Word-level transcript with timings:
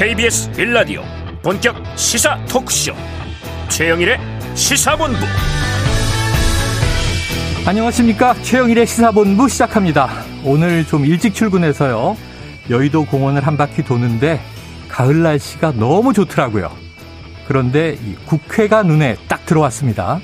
KBS 0.00 0.50
빌라디오 0.52 1.02
본격 1.42 1.76
시사 1.94 2.42
토크쇼. 2.46 2.94
최영일의 3.68 4.18
시사본부. 4.54 5.18
안녕하십니까? 7.66 8.32
최영일의 8.32 8.86
시사본부 8.86 9.46
시작합니다. 9.50 10.08
오늘 10.42 10.86
좀 10.86 11.04
일찍 11.04 11.34
출근해서요. 11.34 12.16
여의도 12.70 13.04
공원을 13.04 13.46
한 13.46 13.58
바퀴 13.58 13.84
도는데 13.84 14.40
가을 14.88 15.20
날씨가 15.20 15.72
너무 15.72 16.14
좋더라고요. 16.14 16.70
그런데 17.46 17.98
이 18.02 18.14
국회가 18.24 18.82
눈에 18.82 19.16
딱 19.28 19.44
들어왔습니다. 19.44 20.18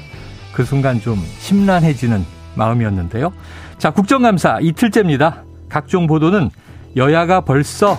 그 0.55 0.65
순간 0.65 1.03
좀 1.03 1.23
심란해지는 1.39 2.25
마음이었는데요. 2.55 3.31
자 3.77 3.91
국정감사 3.91 4.61
이틀째입니다. 4.63 5.45
각종 5.69 6.07
보도는 6.07 6.49
여야가 6.97 7.43
벌써 7.43 7.99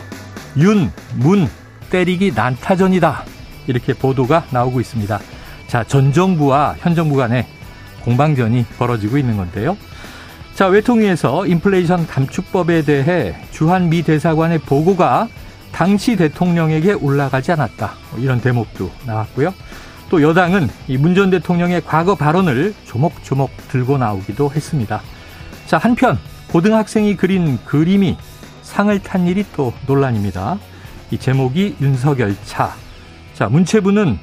윤, 0.57 0.91
문 1.17 1.47
때리기 1.89 2.33
난타전이다. 2.35 3.23
이렇게 3.67 3.93
보도가 3.93 4.45
나오고 4.51 4.79
있습니다. 4.79 5.19
자, 5.67 5.83
전 5.83 6.13
정부와 6.13 6.75
현 6.79 6.95
정부 6.95 7.15
간에 7.17 7.47
공방전이 8.03 8.65
벌어지고 8.77 9.17
있는 9.17 9.37
건데요. 9.37 9.77
자, 10.55 10.67
외통위에서 10.67 11.45
인플레이션 11.45 12.07
감축법에 12.07 12.83
대해 12.83 13.35
주한 13.51 13.89
미 13.89 14.01
대사관의 14.01 14.59
보고가 14.59 15.27
당시 15.71 16.15
대통령에게 16.15 16.93
올라가지 16.93 17.51
않았다. 17.51 17.93
뭐 18.11 18.19
이런 18.19 18.39
대목도 18.41 18.89
나왔고요. 19.05 19.53
또 20.09 20.21
여당은 20.21 20.69
이 20.87 20.97
문 20.97 21.13
전 21.13 21.29
대통령의 21.29 21.81
과거 21.85 22.15
발언을 22.15 22.73
조목조목 22.85 23.51
들고 23.67 23.97
나오기도 23.97 24.51
했습니다. 24.55 25.01
자, 25.67 25.77
한편 25.77 26.17
고등학생이 26.47 27.17
그린 27.17 27.59
그림이 27.65 28.17
상을 28.63 28.97
탄 28.99 29.27
일이 29.27 29.45
또 29.55 29.73
논란입니다. 29.85 30.57
이 31.11 31.17
제목이 31.17 31.77
윤석열 31.81 32.35
차. 32.45 32.73
자, 33.33 33.47
문체부는 33.47 34.17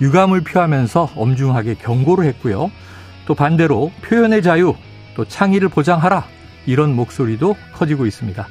유감을 0.00 0.42
표하면서 0.42 1.10
엄중하게 1.14 1.74
경고를 1.74 2.24
했고요. 2.26 2.70
또 3.26 3.34
반대로 3.34 3.92
표현의 4.02 4.42
자유, 4.42 4.74
또 5.14 5.24
창의를 5.24 5.68
보장하라. 5.68 6.24
이런 6.66 6.94
목소리도 6.94 7.56
커지고 7.74 8.06
있습니다. 8.06 8.46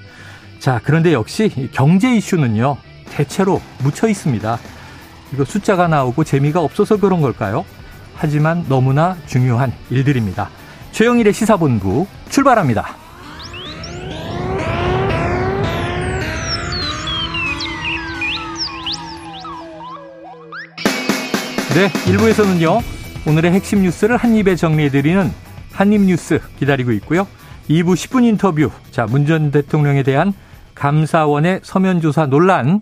자, 0.60 0.80
그런데 0.84 1.14
역시 1.14 1.70
경제 1.72 2.16
이슈는요, 2.16 2.78
대체로 3.10 3.62
묻혀 3.84 4.08
있습니다. 4.08 4.60
이거 5.34 5.46
숫자가 5.46 5.88
나오고 5.88 6.24
재미가 6.24 6.62
없어서 6.62 6.98
그런 6.98 7.22
걸까요? 7.22 7.66
하지만 8.16 8.66
너무나 8.70 9.18
중요한 9.26 9.74
일들입니다. 9.90 10.50
최영일의 10.92 11.34
시사본부 11.34 12.06
출발합니다. 12.30 13.01
네, 21.74 21.88
1부에서는요. 21.88 22.82
오늘의 23.28 23.52
핵심 23.54 23.84
뉴스를 23.84 24.18
한입에 24.18 24.56
정리해드리는 24.56 25.32
한입뉴스 25.72 26.40
기다리고 26.60 26.92
있고요. 26.94 27.26
2부 27.70 27.94
10분 27.94 28.26
인터뷰. 28.26 28.70
자, 28.92 29.06
문 29.06 29.26
전 29.26 29.52
대통령에 29.52 30.04
대한 30.04 30.34
감사원의 30.76 31.62
서면조사 31.64 32.26
논란 32.26 32.82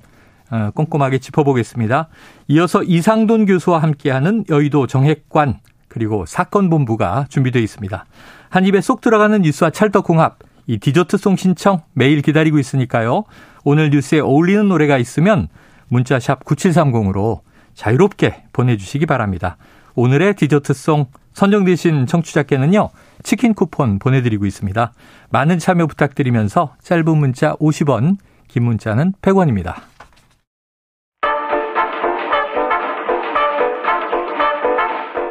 어, 0.50 0.72
꼼꼼하게 0.74 1.20
짚어보겠습니다. 1.20 2.08
이어서 2.48 2.82
이상돈 2.82 3.46
교수와 3.46 3.78
함께하는 3.84 4.46
여의도 4.50 4.88
정핵관 4.88 5.60
그리고 5.88 6.26
사건본부가 6.26 7.28
준비되어 7.30 7.62
있습니다. 7.62 8.06
한 8.50 8.66
입에 8.66 8.82
쏙 8.82 9.02
들어가는 9.02 9.44
뉴스와 9.44 9.70
찰떡궁합 9.70 10.40
이 10.66 10.80
디저트송 10.80 11.36
신청 11.36 11.82
매일 11.94 12.24
기다리고 12.24 12.58
있으니까요. 12.58 13.26
오늘 13.64 13.92
뉴스에 13.92 14.20
어울리는 14.20 14.68
노래가 14.68 14.98
있으면 14.98 15.48
문자샵 15.90 16.46
9730으로 16.46 17.42
자유롭게 17.80 18.44
보내주시기 18.52 19.06
바랍니다. 19.06 19.56
오늘의 19.96 20.36
디저트송 20.36 21.06
선정되신 21.32 22.08
청취자께는요, 22.08 22.90
치킨 23.24 23.54
쿠폰 23.54 24.00
보내드리고 24.00 24.46
있습니다. 24.46 24.92
많은 25.30 25.60
참여 25.60 25.88
부탁드리면서 25.88 26.76
짧은 26.82 27.18
문자 27.18 27.56
50원, 27.56 28.18
긴 28.50 28.64
문자는 28.64 29.14
100원입니다. 29.22 29.76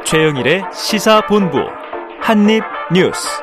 최영일의 0.07 0.65
시사본부 0.73 1.59
한입뉴스. 2.23 3.43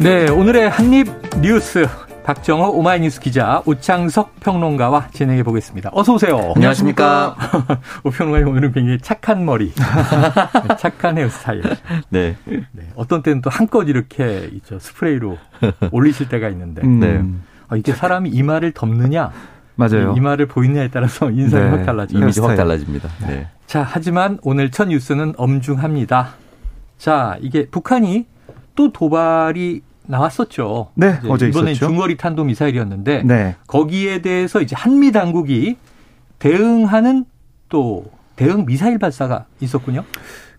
네, 0.00 0.30
오늘의 0.30 0.70
한입 0.70 1.08
뉴스 1.42 1.86
박정호 2.24 2.70
오마이뉴스 2.70 3.20
기자 3.20 3.62
오창석 3.66 4.40
평론가와 4.40 5.08
진행해 5.12 5.42
보겠습니다. 5.42 5.90
어서 5.92 6.14
오세요. 6.14 6.54
안녕하십니까. 6.56 7.36
오평론가님 8.02 8.48
오늘은 8.48 8.72
굉장히 8.72 8.98
착한 8.98 9.44
머리, 9.44 9.72
착한 10.80 11.18
헤어스타일. 11.18 11.62
네. 12.08 12.34
네. 12.46 12.88
어떤 12.96 13.22
때는 13.22 13.42
또 13.42 13.50
한껏 13.50 13.86
이렇게 13.86 14.48
있죠 14.54 14.78
스프레이로 14.78 15.36
올리실 15.92 16.30
때가 16.30 16.48
있는데. 16.48 16.80
음, 16.82 17.00
네. 17.00 17.22
아, 17.68 17.76
이게 17.76 17.92
사람이 17.92 18.30
이마를 18.30 18.72
덮느냐, 18.72 19.30
맞아요. 19.74 20.14
이마를 20.16 20.46
보이느냐에 20.46 20.88
따라서 20.88 21.28
인상이 21.30 21.64
네. 21.64 21.70
확 21.70 21.84
달라지죠. 21.84 22.18
이미지 22.18 22.40
확 22.40 22.54
달라집니다. 22.56 23.10
네. 23.26 23.48
자, 23.66 23.86
하지만 23.86 24.38
오늘 24.42 24.70
첫 24.70 24.88
뉴스는 24.88 25.34
엄중합니다. 25.36 26.28
자, 26.96 27.36
이게 27.42 27.66
북한이 27.66 28.26
또 28.74 28.92
도발이 28.92 29.82
나왔었죠. 30.06 30.90
네, 30.94 31.18
어제 31.28 31.48
이번에 31.48 31.72
있었죠. 31.72 31.86
중거리 31.86 32.16
탄도 32.16 32.44
미사일이었는데 32.44 33.22
네. 33.24 33.56
거기에 33.66 34.22
대해서 34.22 34.60
이제 34.60 34.76
한미 34.76 35.12
당국이 35.12 35.76
대응하는 36.38 37.24
또 37.68 38.04
대응 38.36 38.66
미사일 38.66 38.98
발사가 38.98 39.46
있었군요. 39.60 40.04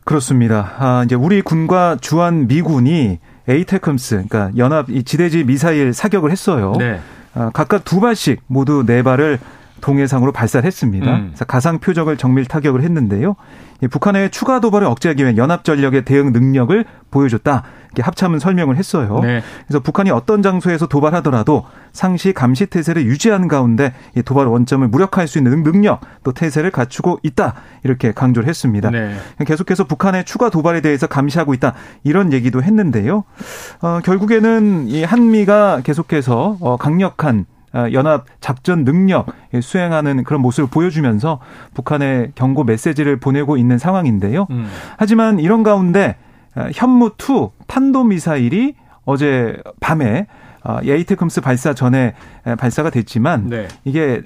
그렇습니다. 0.04 0.74
아, 0.78 1.04
이제 1.06 1.16
우리 1.16 1.42
군과 1.42 1.98
주한 2.00 2.48
미군이 2.48 3.20
에이테크스, 3.48 4.26
그러니까 4.28 4.52
연합 4.58 4.90
이 4.90 5.04
지대지 5.04 5.44
미사일 5.44 5.94
사격을 5.94 6.32
했어요. 6.32 6.74
네. 6.78 7.00
아, 7.34 7.52
각각 7.54 7.84
두 7.84 8.00
발씩 8.00 8.42
모두 8.48 8.84
네 8.86 9.04
발을 9.04 9.40
동해상으로 9.82 10.32
발사를 10.32 10.66
했습니다. 10.66 11.16
음. 11.16 11.34
가상 11.48 11.80
표적을 11.80 12.18
정밀 12.18 12.46
타격을 12.46 12.82
했는데요. 12.82 13.36
이 13.84 13.88
북한의 13.88 14.32
추가 14.32 14.60
도발을 14.60 14.88
억제하기 14.88 15.22
위한 15.24 15.38
연합 15.38 15.64
전력의 15.64 16.06
대응 16.06 16.32
능력을 16.32 16.86
보여줬다. 17.12 17.64
이렇게 17.88 18.04
합참은 18.04 18.40
설명을 18.40 18.76
했어요. 18.76 19.20
네. 19.22 19.42
그래서 19.68 19.80
북한이 19.82 20.12
어떤 20.12 20.42
장소에서 20.42 20.88
도발하더라도 20.88 21.66
상시 21.94 22.34
감시 22.34 22.66
태세를 22.66 23.06
유지하는 23.06 23.48
가운데 23.48 23.94
이 24.16 24.22
도발 24.22 24.48
원점을 24.48 24.86
무력화할 24.88 25.28
수 25.28 25.38
있는 25.38 25.64
능력 25.64 26.02
또 26.24 26.34
태세를 26.34 26.72
갖추고 26.72 27.20
있다 27.24 27.54
이렇게 27.84 28.12
강조를 28.12 28.50
했습니다. 28.50 28.90
네. 28.92 29.16
계속해서 29.46 29.86
북한의 29.86 30.26
추가 30.26 30.50
도발에 30.50 30.82
대해서 30.82 31.08
감시하고 31.08 31.54
있다 31.54 31.74
이런 32.04 32.34
얘기도 32.34 32.62
했는데요. 32.62 33.24
어, 33.82 34.00
결국에는 34.04 34.88
이 34.88 35.04
한미가 35.04 35.82
계속해서 35.84 36.58
어, 36.60 36.78
강력한 36.78 37.46
어, 37.46 37.55
연합 37.94 38.26
작전 38.40 38.86
능력 38.86 39.28
수행하는 39.62 40.24
그런 40.24 40.42
모습을 40.42 40.70
보여주면서 40.70 41.40
북한의 41.74 42.32
경고 42.36 42.64
메시지를 42.64 43.20
보내고 43.20 43.58
있는 43.58 43.78
상황인데요. 43.78 44.48
음. 44.50 44.70
하지만 44.98 45.40
이런 45.40 45.64
가운데 45.64 46.16
어, 46.56 46.68
현무 46.74 47.12
2 47.20 47.50
탄도 47.68 48.06
미사일이 48.06 48.76
어제 49.04 49.62
밤에 49.80 50.28
어, 50.64 50.80
에이테크스 50.84 51.42
발사 51.42 51.74
전에 51.74 52.16
에, 52.48 52.56
발사가 52.56 52.90
됐지만 52.90 53.50
네. 53.50 53.68
이게 53.84 54.24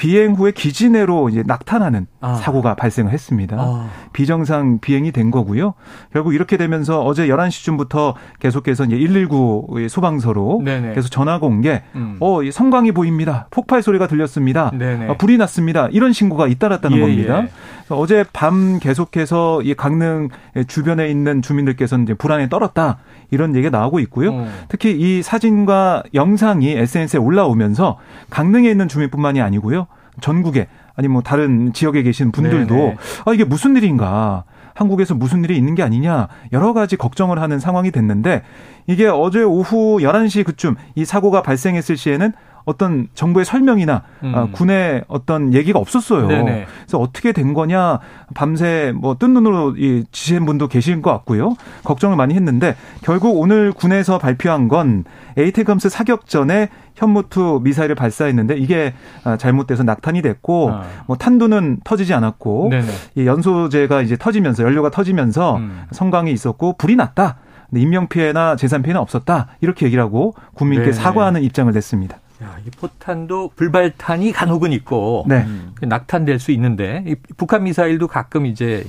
비행 0.00 0.32
후에 0.32 0.52
기지 0.52 0.88
내로 0.88 1.28
이제 1.28 1.42
낙탄하는 1.46 2.06
아. 2.22 2.32
사고가 2.36 2.74
발생을 2.74 3.12
했습니다. 3.12 3.56
아. 3.60 3.90
비정상 4.14 4.78
비행이 4.80 5.12
된 5.12 5.30
거고요. 5.30 5.74
결국 6.10 6.34
이렇게 6.34 6.56
되면서 6.56 7.02
어제 7.04 7.28
11시쯤부터 7.28 8.14
계속해서 8.38 8.86
이제 8.86 8.96
119 8.96 9.76
소방서로 9.90 10.62
네네. 10.64 10.94
계속 10.94 11.10
전화가 11.10 11.46
온게 11.46 11.82
음. 11.96 12.16
어, 12.20 12.42
이 12.42 12.50
성광이 12.50 12.92
보입니다. 12.92 13.46
폭발 13.50 13.82
소리가 13.82 14.06
들렸습니다. 14.06 14.72
어, 15.06 15.16
불이 15.18 15.36
났습니다. 15.36 15.88
이런 15.92 16.14
신고가 16.14 16.46
잇따랐다는 16.46 16.96
예, 16.96 17.00
겁니다. 17.02 17.42
예. 17.42 17.48
어제 17.90 18.24
밤 18.32 18.78
계속해서 18.78 19.60
이 19.60 19.74
강릉 19.74 20.30
주변에 20.66 21.10
있는 21.10 21.42
주민들께서는 21.42 22.04
이제 22.04 22.14
불안에 22.14 22.48
떨었다. 22.48 23.00
이런 23.30 23.54
얘기가 23.54 23.76
나오고 23.76 24.00
있고요. 24.00 24.32
어. 24.32 24.48
특히 24.68 24.92
이 24.98 25.22
사진과 25.22 26.04
영상이 26.14 26.70
SNS에 26.70 27.20
올라오면서 27.20 27.98
강릉에 28.30 28.70
있는 28.70 28.88
주민뿐만이 28.88 29.40
아니고요. 29.42 29.86
전국에 30.20 30.68
아니 30.96 31.08
뭐 31.08 31.22
다른 31.22 31.72
지역에 31.72 32.02
계신 32.02 32.32
분들도 32.32 32.74
네네. 32.74 32.96
아 33.26 33.32
이게 33.32 33.44
무슨 33.44 33.76
일인가? 33.76 34.44
한국에서 34.74 35.14
무슨 35.14 35.44
일이 35.44 35.56
있는 35.56 35.74
게 35.74 35.82
아니냐 35.82 36.28
여러 36.52 36.72
가지 36.72 36.96
걱정을 36.96 37.40
하는 37.40 37.58
상황이 37.58 37.90
됐는데 37.90 38.42
이게 38.86 39.06
어제 39.06 39.42
오후 39.42 39.98
11시 39.98 40.44
그쯤 40.44 40.76
이 40.94 41.04
사고가 41.04 41.42
발생했을 41.42 41.96
시에는 41.96 42.32
어떤 42.64 43.08
정부의 43.14 43.44
설명이나 43.44 44.02
음. 44.22 44.32
아, 44.34 44.46
군의 44.52 45.02
어떤 45.08 45.54
얘기가 45.54 45.78
없었어요. 45.78 46.28
네네. 46.28 46.66
그래서 46.82 46.98
어떻게 46.98 47.32
된 47.32 47.52
거냐 47.54 47.98
밤새 48.34 48.92
뭐 48.94 49.14
뜬 49.14 49.34
눈으로 49.34 49.74
이 49.76 50.04
지시한 50.12 50.46
분도 50.46 50.68
계신 50.68 51.02
것 51.02 51.10
같고요. 51.10 51.56
걱정을 51.84 52.16
많이 52.16 52.34
했는데 52.34 52.76
결국 53.02 53.38
오늘 53.38 53.72
군에서 53.72 54.18
발표한 54.18 54.68
건 54.68 55.04
에이테금스 55.36 55.88
사격 55.88 56.26
전에 56.26 56.68
현무투 57.00 57.60
미사일을 57.64 57.94
발사했는데 57.94 58.58
이게 58.58 58.92
아, 59.24 59.36
잘못돼서 59.38 59.82
낙탄이 59.82 60.20
됐고 60.22 60.70
아. 60.70 60.84
뭐 61.06 61.16
탄두는 61.16 61.80
터지지 61.82 62.12
않았고 62.12 62.68
네네. 62.70 62.86
이 63.16 63.26
연소제가 63.26 64.02
이제 64.02 64.16
터지면서 64.16 64.62
연료가 64.62 64.90
터지면서 64.90 65.56
음. 65.56 65.84
성광이 65.90 66.30
있었고 66.32 66.74
불이 66.74 66.96
났다. 66.96 67.38
인명 67.74 68.08
피해나 68.08 68.56
재산 68.56 68.82
피해는 68.82 69.00
없었다. 69.00 69.48
이렇게 69.60 69.86
얘기를 69.86 70.02
하고 70.02 70.34
국민께 70.54 70.86
네 70.86 70.92
사과하는 70.92 71.42
입장을 71.42 71.72
냈습니다. 71.72 72.16
야, 72.42 72.56
이 72.66 72.70
포탄도 72.70 73.52
불발탄이 73.54 74.32
간혹은 74.32 74.72
있고 74.72 75.24
네. 75.28 75.46
그 75.74 75.84
낙탄될 75.84 76.38
수 76.38 76.52
있는데 76.52 77.04
이 77.06 77.14
북한 77.36 77.64
미사일도 77.64 78.08
가끔 78.08 78.46
이제 78.46 78.84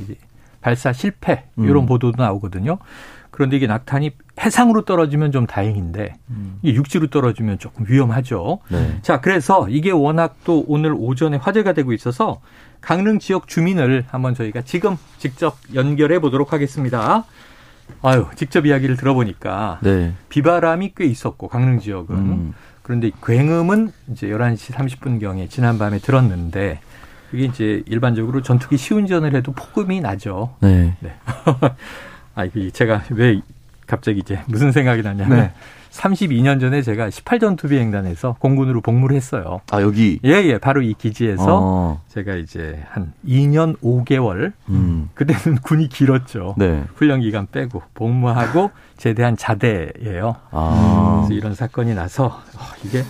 발사 0.62 0.94
실패 0.94 1.46
이런 1.58 1.84
음. 1.84 1.86
보도도 1.86 2.22
나오거든요. 2.22 2.78
그런데 3.32 3.56
이게 3.56 3.66
낙탄이 3.66 4.12
해상으로 4.40 4.84
떨어지면 4.84 5.32
좀 5.32 5.48
다행인데 5.48 6.16
음. 6.30 6.60
이게 6.62 6.76
육지로 6.76 7.08
떨어지면 7.08 7.60
조금 7.60 7.86
위험하죠. 7.88 8.60
네. 8.70 9.00
자, 9.02 9.22
그래서 9.22 9.68
이게 9.70 9.90
워낙 9.90 10.36
또 10.44 10.64
오늘 10.68 10.94
오전에 10.96 11.38
화제가 11.38 11.74
되고 11.74 11.94
있어서 11.94 12.42
강릉 12.82 13.20
지역 13.20 13.48
주민을 13.48 14.06
한번 14.10 14.36
저희가 14.36 14.62
지금 14.64 14.98
직접 15.18 15.58
연결해 15.74 16.20
보도록 16.20 16.52
하겠습니다. 16.52 17.26
아유, 18.02 18.26
직접 18.36 18.66
이야기를 18.66 18.98
들어보니까 18.98 19.80
네. 19.82 20.14
비바람이 20.30 20.94
꽤 20.96 21.06
있었고 21.06 21.48
강릉 21.48 21.80
지역은 21.80 22.16
음. 22.16 22.54
그런데 22.82 23.12
굉음은 23.24 23.92
이제 24.12 24.28
11시 24.28 24.74
30분경에 24.74 25.50
지난밤에 25.50 26.00
들었는데 26.00 26.80
그게 27.30 27.46
이제 27.46 27.84
일반적으로 27.86 28.42
전투기 28.42 28.76
시운전을 28.76 29.36
해도 29.36 29.54
폭음이 29.54 30.02
나죠. 30.02 30.56
네. 30.60 30.98
네. 31.00 31.14
아, 32.36 32.46
이게 32.46 32.70
제가 32.72 33.04
왜 33.12 33.42
갑자기 33.88 34.20
이제 34.20 34.40
무슨 34.48 34.72
생각이 34.72 35.02
나냐면 35.02 35.38
네. 35.38 35.52
32년 35.92 36.60
전에 36.60 36.82
제가 36.82 37.10
18전투비행단에서 37.10 38.38
공군으로 38.40 38.82
복무를 38.82 39.16
했어요. 39.16 39.62
아, 39.72 39.82
여기? 39.82 40.20
예, 40.24 40.32
예. 40.46 40.58
바로 40.58 40.82
이 40.82 40.94
기지에서 40.94 41.60
어. 41.62 42.02
제가 42.08 42.36
이제 42.36 42.82
한 42.90 43.12
2년 43.28 43.78
5개월. 43.82 44.54
음. 44.70 45.10
그때는 45.14 45.60
군이 45.64 45.90
길었죠. 45.90 46.56
네. 46.58 46.84
훈련 46.96 47.20
기간 47.20 47.48
빼고 47.52 47.84
복무하고 47.94 48.72
제대한 48.98 49.36
자대예요. 49.36 50.36
아. 50.52 51.26
그래서 51.28 51.34
이런 51.34 51.56
사건이 51.56 51.94
나서 51.94 52.28
어, 52.28 52.62
이게 52.86 53.04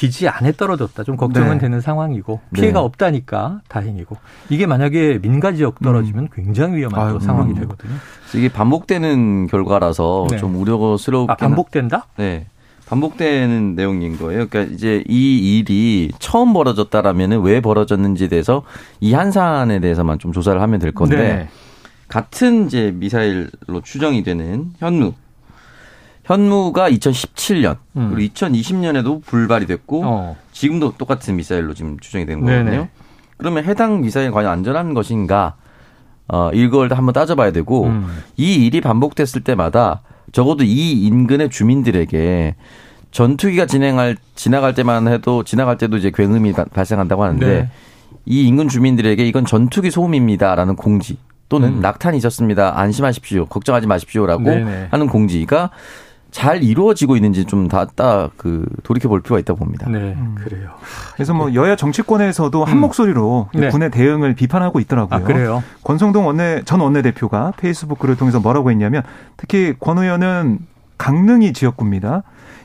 기지 0.00 0.28
안에 0.28 0.52
떨어졌다. 0.52 1.04
좀 1.04 1.18
걱정은 1.18 1.52
네. 1.52 1.58
되는 1.58 1.82
상황이고 1.82 2.40
피해가 2.54 2.80
네. 2.80 2.84
없다니까 2.86 3.60
다행이고 3.68 4.16
이게 4.48 4.64
만약에 4.64 5.18
민가 5.20 5.52
지역 5.52 5.78
떨어지면 5.80 6.24
음. 6.24 6.28
굉장히 6.34 6.78
위험한 6.78 7.06
아유, 7.06 7.18
상황이 7.20 7.50
음. 7.50 7.56
되거든요. 7.56 7.92
이게 8.34 8.48
반복되는 8.48 9.48
결과라서 9.48 10.26
네. 10.30 10.38
좀 10.38 10.56
우려스럽게 10.56 11.30
아, 11.30 11.36
반복된다? 11.36 12.06
네. 12.16 12.46
반복되는 12.86 13.74
내용인 13.74 14.16
거예요. 14.16 14.48
그러니까 14.48 14.74
이제 14.74 15.04
이 15.06 15.58
일이 15.58 16.10
처음 16.18 16.54
벌어졌다라면은 16.54 17.42
왜 17.42 17.60
벌어졌는지에 17.60 18.28
대해서 18.28 18.62
이 19.00 19.12
한 19.12 19.30
사안에 19.30 19.80
대해서만 19.80 20.18
좀 20.18 20.32
조사를 20.32 20.58
하면 20.62 20.80
될 20.80 20.92
건데 20.92 21.16
네. 21.16 21.48
같은 22.08 22.64
이제 22.64 22.90
미사일로 22.96 23.82
추정이 23.84 24.22
되는 24.22 24.70
현무 24.78 25.12
현무가 26.24 26.90
2017년 26.90 27.76
음. 27.96 28.10
그리고 28.14 28.32
2020년에도 28.34 29.22
불발이 29.24 29.66
됐고 29.66 30.02
어. 30.04 30.36
지금도 30.52 30.94
똑같은 30.98 31.36
미사일로 31.36 31.74
지금 31.74 31.98
추정이 31.98 32.26
되는 32.26 32.40
거거든요. 32.40 32.70
네네. 32.70 32.88
그러면 33.36 33.64
해당 33.64 34.02
미사일 34.02 34.30
과연 34.30 34.50
안전한 34.50 34.94
것인가? 34.94 35.54
어, 36.28 36.50
이걸 36.52 36.92
한번 36.92 37.12
따져봐야 37.12 37.50
되고 37.50 37.86
음. 37.86 38.22
이 38.36 38.66
일이 38.66 38.80
반복됐을 38.80 39.42
때마다 39.42 40.02
적어도 40.32 40.62
이 40.62 41.06
인근의 41.06 41.50
주민들에게 41.50 42.54
전투기가 43.10 43.66
진행할 43.66 44.16
지나갈 44.36 44.74
때만 44.74 45.08
해도 45.08 45.42
지나갈 45.42 45.76
때도 45.76 45.96
이제 45.96 46.12
굉음이 46.14 46.52
발생한다고 46.52 47.24
하는데 47.24 47.46
네. 47.46 47.70
이 48.26 48.46
인근 48.46 48.68
주민들에게 48.68 49.26
이건 49.26 49.44
전투기 49.44 49.90
소음입니다라는 49.90 50.76
공지 50.76 51.16
또는 51.48 51.78
음. 51.78 51.80
낙탄이 51.80 52.16
있었습니다. 52.18 52.78
안심하십시오. 52.78 53.46
걱정하지 53.46 53.88
마십시오라고 53.88 54.44
네네. 54.44 54.88
하는 54.90 55.08
공지가 55.08 55.70
잘 56.30 56.62
이루어지고 56.62 57.16
있는지 57.16 57.44
좀다그 57.44 58.66
돌이켜 58.82 59.08
볼 59.08 59.20
필요가 59.20 59.40
있다고 59.40 59.58
봅니다. 59.58 59.88
네, 59.88 59.98
음. 59.98 60.36
그래요. 60.38 60.70
그래서 61.14 61.34
뭐 61.34 61.54
여야 61.54 61.76
정치권에서도 61.76 62.64
한 62.64 62.76
음. 62.76 62.80
목소리로 62.80 63.48
네. 63.54 63.68
군의 63.68 63.90
대응을 63.90 64.34
비판하고 64.34 64.80
있더라고요. 64.80 65.18
아, 65.18 65.22
그래요? 65.22 65.62
권성동 65.84 66.26
원내 66.26 66.62
전 66.64 66.80
원내대표가 66.80 67.52
페이스북 67.56 67.98
글을 67.98 68.16
통해서 68.16 68.40
뭐라고 68.40 68.70
했냐면 68.70 69.02
특히 69.36 69.74
권 69.78 69.98
의원은 69.98 70.58
강릉이 70.98 71.52
지역구입니다. 71.52 72.22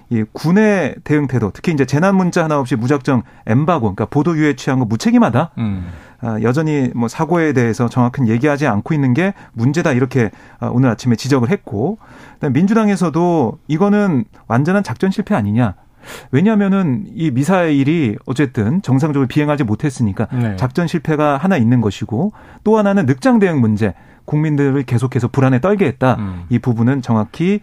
이 0.09 0.23
군의 0.33 0.95
대응 1.03 1.25
태도, 1.27 1.49
특히 1.51 1.71
이제 1.71 1.85
재난 1.85 2.15
문자 2.15 2.43
하나 2.43 2.59
없이 2.59 2.75
무작정 2.75 3.23
엠바고, 3.47 3.81
그러니까 3.81 4.05
보도 4.05 4.37
유예 4.37 4.55
취한 4.55 4.77
거 4.77 4.85
무책임하다. 4.85 5.51
음. 5.57 5.87
아, 6.25 6.41
여전히 6.41 6.89
뭐 6.95 7.07
사고에 7.07 7.53
대해서 7.53 7.87
정확한 7.87 8.27
얘기하지 8.27 8.65
않고 8.65 8.95
있는 8.95 9.13
게 9.13 9.35
문제다 9.53 9.91
이렇게 9.91 10.31
아, 10.59 10.67
오늘 10.67 10.89
아침에 10.89 11.15
지적을 11.15 11.51
했고, 11.51 11.99
민주당에서도 12.51 13.59
이거는 13.67 14.25
완전한 14.47 14.83
작전 14.83 15.11
실패 15.11 15.35
아니냐. 15.35 15.75
왜냐하면은 16.31 17.05
이 17.15 17.31
미사일이 17.31 18.15
어쨌든 18.25 18.81
정상적으로 18.81 19.27
비행하지 19.27 19.63
못했으니까 19.63 20.27
네. 20.31 20.55
작전 20.55 20.87
실패가 20.87 21.37
하나 21.37 21.57
있는 21.57 21.81
것이고 21.81 22.31
또 22.63 22.77
하나는 22.77 23.05
늑장 23.07 23.39
대응 23.39 23.59
문제 23.59 23.93
국민들을 24.25 24.83
계속해서 24.83 25.29
불안에 25.29 25.61
떨게 25.61 25.85
했다. 25.85 26.15
음. 26.19 26.43
이 26.49 26.59
부분은 26.59 27.01
정확히 27.01 27.59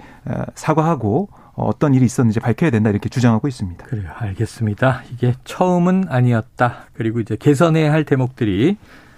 사과하고 0.55 1.29
어떤 1.55 1.95
일이 1.95 2.05
있었는지 2.05 2.41
밝혀야 2.41 2.71
된다 2.71 2.91
이렇게 2.91 3.09
주장하고 3.09 3.49
있습니다. 3.49 3.85
그래요. 3.87 4.11
알겠습니다. 4.15 5.03
이게 5.13 5.35
처음은 5.45 6.07
아니었다. 6.09 6.87
그리고 6.95 7.21
이제 7.21 7.37
개선해야 7.37 7.93
할 7.93 8.05
대목들이 8.05 8.77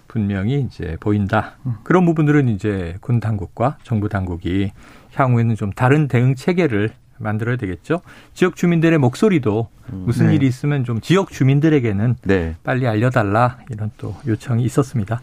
분명히 0.08 0.60
이제 0.60 0.96
보인다. 1.00 1.56
음. 1.66 1.74
그런 1.82 2.04
부분들은 2.06 2.48
이제 2.48 2.96
군 3.00 3.20
당국과 3.20 3.78
정부 3.82 4.08
당국이 4.08 4.72
향후에는 5.14 5.56
좀 5.56 5.72
다른 5.72 6.08
대응 6.08 6.34
체계를 6.34 6.90
만들어야 7.18 7.56
되겠죠. 7.56 8.00
지역 8.32 8.56
주민들의 8.56 8.98
목소리도 8.98 9.68
음. 9.92 10.02
무슨 10.06 10.28
네. 10.28 10.34
일이 10.34 10.46
있으면 10.46 10.84
좀 10.84 11.00
지역 11.00 11.30
주민들에게는 11.30 12.16
네. 12.22 12.56
빨리 12.62 12.86
알려달라 12.86 13.58
이런 13.70 13.90
또 13.96 14.16
요청이 14.26 14.64
있었습니다. 14.64 15.20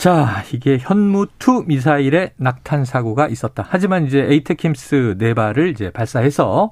자, 0.00 0.44
이게 0.54 0.78
현무2 0.78 1.66
미사일의 1.66 2.30
낙탄 2.38 2.86
사고가 2.86 3.28
있었다. 3.28 3.66
하지만 3.68 4.06
이제 4.06 4.20
에이테킴스 4.30 5.16
네 5.18 5.34
발을 5.34 5.68
이제 5.68 5.90
발사해서 5.90 6.70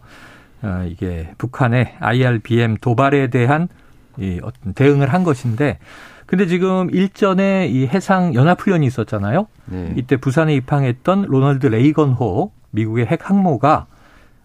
어, 0.62 0.84
이게 0.88 1.28
북한의 1.36 1.96
IRBM 2.00 2.78
도발에 2.80 3.28
대한 3.28 3.68
이 4.18 4.40
어떤 4.42 4.72
대응을 4.72 5.12
한 5.12 5.24
것인데 5.24 5.78
근데 6.24 6.46
지금 6.46 6.88
일전에 6.90 7.66
이 7.66 7.86
해상 7.86 8.32
연합 8.32 8.62
훈련이 8.62 8.86
있었잖아요. 8.86 9.46
네. 9.66 9.92
이때 9.98 10.16
부산에 10.16 10.54
입항했던 10.54 11.26
로널드 11.28 11.66
레이건호 11.66 12.50
미국의 12.70 13.04
핵 13.04 13.28
항모가 13.28 13.88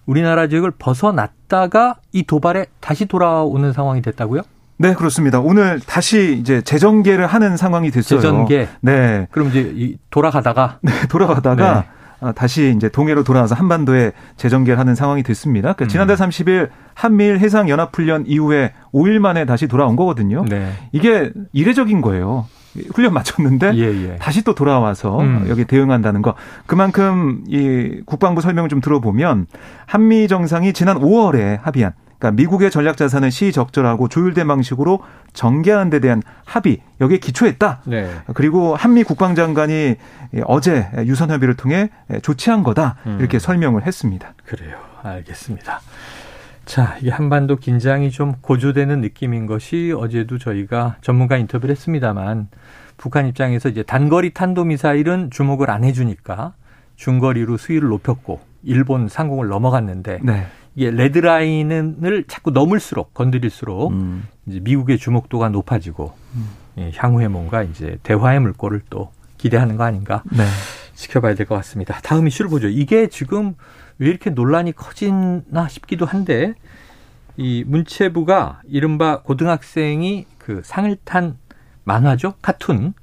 우리나라 0.05 0.47
지역을 0.47 0.71
벗어났다가 0.71 1.99
이 2.11 2.23
도발에 2.23 2.65
다시 2.81 3.05
돌아오는 3.05 3.71
상황이 3.71 4.01
됐다고요? 4.01 4.41
네, 4.83 4.93
그렇습니다. 4.93 5.39
오늘 5.39 5.79
다시 5.79 6.37
이제 6.37 6.61
재전개를 6.61 7.25
하는 7.25 7.55
상황이 7.55 7.89
됐어요. 7.89 8.19
재전개. 8.19 8.67
네. 8.81 9.27
그럼 9.31 9.47
이제 9.47 9.95
돌아가다가 10.09 10.79
네, 10.81 10.91
돌아가다가 11.07 11.73
네. 11.73 11.87
아, 12.19 12.33
다시 12.33 12.73
이제 12.75 12.89
동해로 12.89 13.23
돌아와서 13.23 13.55
한반도에 13.55 14.11
재전개를 14.35 14.77
하는 14.77 14.93
상황이 14.93 15.23
됐습니다. 15.23 15.71
그러니까 15.71 15.89
지난달 15.89 16.17
30일 16.17 16.67
한미일 16.95 17.39
해상 17.39 17.69
연합 17.69 17.95
훈련 17.95 18.25
이후에 18.27 18.73
5일 18.93 19.19
만에 19.19 19.45
다시 19.45 19.67
돌아온 19.67 19.95
거거든요. 19.95 20.43
네. 20.49 20.73
이게 20.91 21.31
이례적인 21.53 22.01
거예요. 22.01 22.47
훈련 22.93 23.13
마쳤는데 23.13 23.75
예, 23.75 23.83
예. 23.83 24.15
다시 24.17 24.43
또 24.43 24.53
돌아와서 24.53 25.21
음. 25.21 25.45
여기 25.47 25.63
대응한다는 25.63 26.21
거. 26.21 26.33
그만큼 26.65 27.45
이 27.47 28.01
국방부 28.05 28.41
설명을 28.41 28.67
좀 28.67 28.81
들어보면 28.81 29.47
한미 29.85 30.27
정상이 30.27 30.73
지난 30.73 30.99
5월에 30.99 31.61
합의한 31.61 31.93
그러니까 32.17 32.31
미국의 32.31 32.71
전략 32.71 32.97
자산을 32.97 33.31
시적절하고 33.31 34.07
조율된 34.07 34.47
방식으로 34.47 34.99
전개하는 35.33 35.89
데 35.89 35.99
대한 35.99 36.21
합의 36.45 36.79
여기에 37.01 37.17
기초했다. 37.17 37.81
네. 37.85 38.09
그리고 38.33 38.75
한미 38.75 39.03
국방장관이 39.03 39.95
어제 40.45 40.87
유선 41.05 41.31
협의를 41.31 41.55
통해 41.55 41.89
조치한 42.21 42.63
거다. 42.63 42.95
음. 43.05 43.17
이렇게 43.19 43.39
설명을 43.39 43.85
했습니다. 43.85 44.33
그래요. 44.45 44.77
알겠습니다. 45.03 45.81
자, 46.65 46.95
이게 47.01 47.11
한반도 47.11 47.57
긴장이 47.57 48.09
좀 48.09 48.35
고조되는 48.39 49.01
느낌인 49.01 49.45
것이 49.45 49.93
어제도 49.97 50.37
저희가 50.37 50.95
전문가 51.01 51.35
인터뷰를 51.35 51.75
했습니다만 51.75 52.47
북한 52.95 53.27
입장에서 53.27 53.67
이제 53.67 53.83
단거리 53.83 54.33
탄도미사일은 54.33 55.29
주목을 55.29 55.69
안 55.69 55.83
해주니까 55.83 56.53
중거리로 56.95 57.57
수위를 57.57 57.89
높였고 57.89 58.39
일본 58.63 59.09
상공을 59.09 59.49
넘어갔는데 59.49 60.19
네. 60.23 60.47
이게 60.75 60.89
레드라인을 60.91 62.25
자꾸 62.27 62.51
넘을수록 62.51 63.13
건드릴수록 63.13 63.91
음. 63.91 64.23
이제 64.47 64.59
미국의 64.59 64.97
주목도가 64.97 65.49
높아지고 65.49 66.13
음. 66.35 66.49
예, 66.79 66.91
향후에 66.95 67.27
뭔가 67.27 67.61
이제 67.63 67.97
대화의 68.03 68.39
물꼬를 68.39 68.81
또 68.89 69.11
기대하는 69.37 69.77
거 69.77 69.83
아닌가 69.83 70.23
네. 70.31 70.43
지켜봐야 70.95 71.35
될 71.35 71.45
것 71.45 71.55
같습니다. 71.55 71.99
다음 72.03 72.27
이슈를 72.27 72.49
보죠. 72.49 72.67
이게 72.67 73.07
지금 73.07 73.55
왜 73.99 74.09
이렇게 74.09 74.29
논란이 74.31 74.71
커지나 74.73 75.67
싶기도 75.69 76.05
한데 76.05 76.53
이 77.37 77.63
문체부가 77.67 78.61
이른바 78.67 79.21
고등학생이 79.21 80.25
그 80.37 80.61
상을 80.63 80.95
탄 81.03 81.37
만화죠 81.83 82.35
카툰 82.41 82.93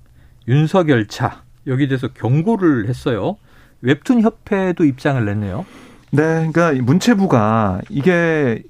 윤석열차 0.48 1.42
여기 1.66 1.86
대해서 1.88 2.08
경고를 2.08 2.88
했어요. 2.88 3.36
웹툰 3.82 4.22
협회도 4.22 4.84
입장을 4.84 5.24
냈네요. 5.24 5.64
네, 6.10 6.50
그러니까 6.52 6.72
문체부가 6.82 7.80
이게 7.88 8.62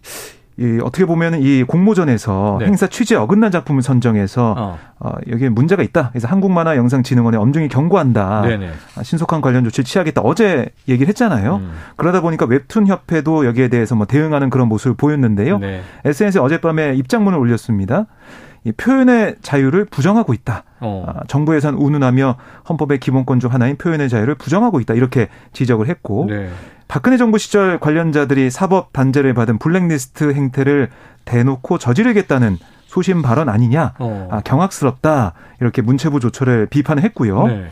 이 0.61 0.79
어떻게 0.83 1.07
보면 1.07 1.41
이 1.41 1.63
공모전에서 1.63 2.59
네. 2.61 2.67
행사 2.67 2.87
취지에 2.87 3.17
어긋난 3.17 3.51
작품을 3.51 3.83
선정해서 3.83 4.55
어. 4.59 4.79
어 4.99 5.13
여기에 5.31 5.49
문제가 5.49 5.83
있다. 5.83 6.11
그래서 6.11 6.29
한국만화영상진흥원에 6.29 7.39
엄중히 7.39 7.69
경고한다. 7.69 8.43
네네. 8.43 8.71
아, 8.95 9.03
신속한 9.03 9.41
관련 9.41 9.65
조치를 9.65 9.87
취하겠다. 9.87 10.21
어제 10.21 10.69
얘기를 10.87 11.09
했잖아요. 11.09 11.57
음. 11.57 11.73
그러다 11.97 12.21
보니까 12.21 12.45
웹툰 12.45 12.87
협회도 12.89 13.47
여기에 13.47 13.69
대해서 13.69 13.95
뭐 13.95 14.05
대응하는 14.05 14.51
그런 14.51 14.69
모습을 14.69 14.97
보였는데요. 14.99 15.59
네. 15.59 15.81
SNS에 16.05 16.43
어젯밤에 16.43 16.95
입장문을 16.95 17.39
올렸습니다. 17.39 18.05
이 18.65 18.73
표현의 18.73 19.37
자유를 19.41 19.87
부정하고 19.87 20.35
있다. 20.35 20.65
어. 20.81 21.05
아, 21.07 21.21
정부 21.27 21.57
예산 21.57 21.75
운운하며 21.75 22.37
헌법의 22.69 23.01
기본권 23.01 23.41
중 23.41 23.51
하나인 23.51 23.77
표현의 23.77 24.11
자유를 24.11 24.35
부정하고 24.35 24.81
있다. 24.81 24.93
이렇게 24.93 25.29
지적을 25.55 25.89
했고 25.89 26.27
네. 26.29 26.51
박근혜 26.91 27.17
정부 27.17 27.39
시절 27.39 27.79
관련자들이 27.79 28.51
사법 28.51 28.93
단죄를 28.93 29.33
받은 29.33 29.59
블랙리스트 29.59 30.33
행태를 30.35 30.91
대놓고 31.25 31.79
저지르겠다는 31.79 32.59
소신 32.87 33.23
발언 33.23 33.49
아니냐, 33.49 33.95
어. 34.01 34.29
아, 34.29 34.41
경악스럽다 34.41 35.35
이렇게 35.61 35.83
문체부 35.83 36.19
조처를 36.19 36.67
비판을 36.67 37.05
했고요. 37.05 37.47
네. 37.47 37.71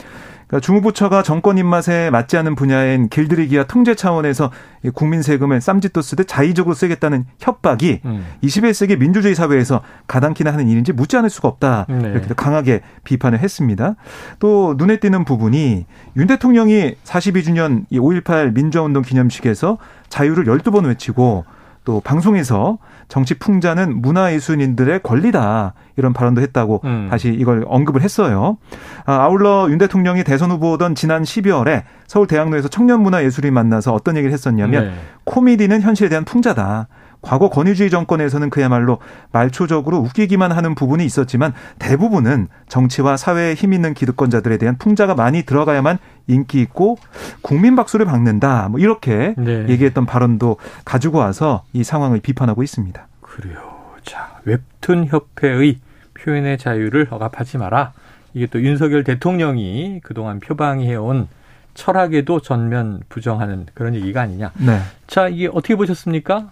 그러니까 0.49 0.65
주무부처가 0.65 1.23
정권 1.23 1.59
입맛에 1.59 2.11
맞지 2.11 2.37
않는 2.39 2.55
분야인 2.55 3.09
길들이기와 3.09 3.65
통제 3.65 3.95
차원에서 3.95 4.51
국민 4.95 5.23
세금을 5.23 5.61
쌈짓도 5.61 6.01
쓰듯 6.01 6.27
자의적으로 6.27 6.75
쓰겠다는 6.75 7.27
협박이 7.39 8.01
음. 8.07 8.25
21세기 8.43 8.99
민주주의 8.99 9.35
사회에서 9.35 9.83
가당키나 10.07 10.53
하는 10.53 10.69
일인지 10.69 10.93
묻지 10.93 11.17
않을 11.19 11.29
수가 11.29 11.49
없다. 11.49 11.87
네. 11.89 12.11
이렇게 12.11 12.33
강하게 12.35 12.81
비판을 13.05 13.39
했습니다. 13.41 13.95
또 14.39 14.75
눈에 14.79 14.99
띄는 14.99 15.27
부분이 15.27 15.87
윤 16.17 16.27
대통령이 16.27 16.95
42주년 17.05 17.87
5.18 17.93 18.55
민주화운동 18.55 19.03
기념식에서 19.03 19.77
자유를 20.09 20.45
12번 20.45 20.87
외치고 20.87 21.45
또 21.89 22.03
방송에서 22.03 22.77
정치 23.09 23.39
풍자는 23.39 24.03
문화예술인들의 24.03 25.03
권리다 25.03 25.73
이런 25.97 26.13
발언도 26.13 26.43
했다고 26.43 26.83
음. 26.85 27.09
다시 27.11 27.31
이걸 27.31 27.65
언급을 27.67 28.03
했어요. 28.03 28.59
아, 29.07 29.15
아울러 29.23 29.69
윤 29.71 29.79
대통령이 29.79 30.23
대선 30.23 30.51
후보던 30.51 30.95
지난 30.95 31.23
12월에 31.23 31.85
서울 32.07 32.27
대학로에서 32.27 32.69
청년문화예술인 32.69 33.55
만나서 33.55 33.95
어떤 33.95 34.19
얘기를 34.19 34.35
했었냐면 34.35 34.85
네. 34.85 34.95
코미디는 35.25 35.81
현실에 35.81 36.11
대한 36.11 36.27
풍자다. 36.27 36.89
과거 37.21 37.49
권위주의 37.49 37.91
정권에서는 37.91 38.51
그야말로 38.51 38.99
말초적으로 39.33 39.99
웃기기만 39.99 40.53
하는 40.53 40.75
부분이 40.75 41.05
있었지만 41.05 41.53
대부분은 41.79 42.49
정치와 42.69 43.17
사회에 43.17 43.55
힘 43.55 43.73
있는 43.73 43.95
기득권자들에 43.95 44.57
대한 44.59 44.79
풍자가 44.79 45.15
많이 45.15 45.43
들어가야만 45.43 45.99
인기 46.27 46.61
있고 46.61 46.97
국민 47.43 47.77
박수를 47.77 48.07
받는다. 48.07 48.69
뭐 48.69 48.79
이렇게 48.81 49.35
네. 49.37 49.67
얘기했던 49.69 50.07
발언도 50.07 50.57
가지고 50.85 51.19
와서 51.19 51.65
이 51.73 51.83
상황을 51.83 52.21
비판하고 52.21 52.63
있습니다. 52.63 53.07
그래요. 53.21 53.79
자, 54.05 54.39
웹툰 54.45 55.07
협회의 55.07 55.79
표현의 56.15 56.59
자유를 56.59 57.09
억압하지 57.11 57.59
마라. 57.59 57.93
이게 58.35 58.47
또 58.47 58.63
윤석열 58.63 59.05
대통령이 59.05 60.01
그동안 60.03 60.39
표방해온 60.41 61.29
철학에도 61.75 62.41
전면 62.41 63.01
부정하는 63.09 63.67
그런 63.75 63.95
얘기가 63.95 64.21
아니냐. 64.21 64.53
네. 64.59 64.81
자, 65.07 65.29
이게 65.29 65.47
어떻게 65.47 65.77
보셨습니까? 65.77 66.51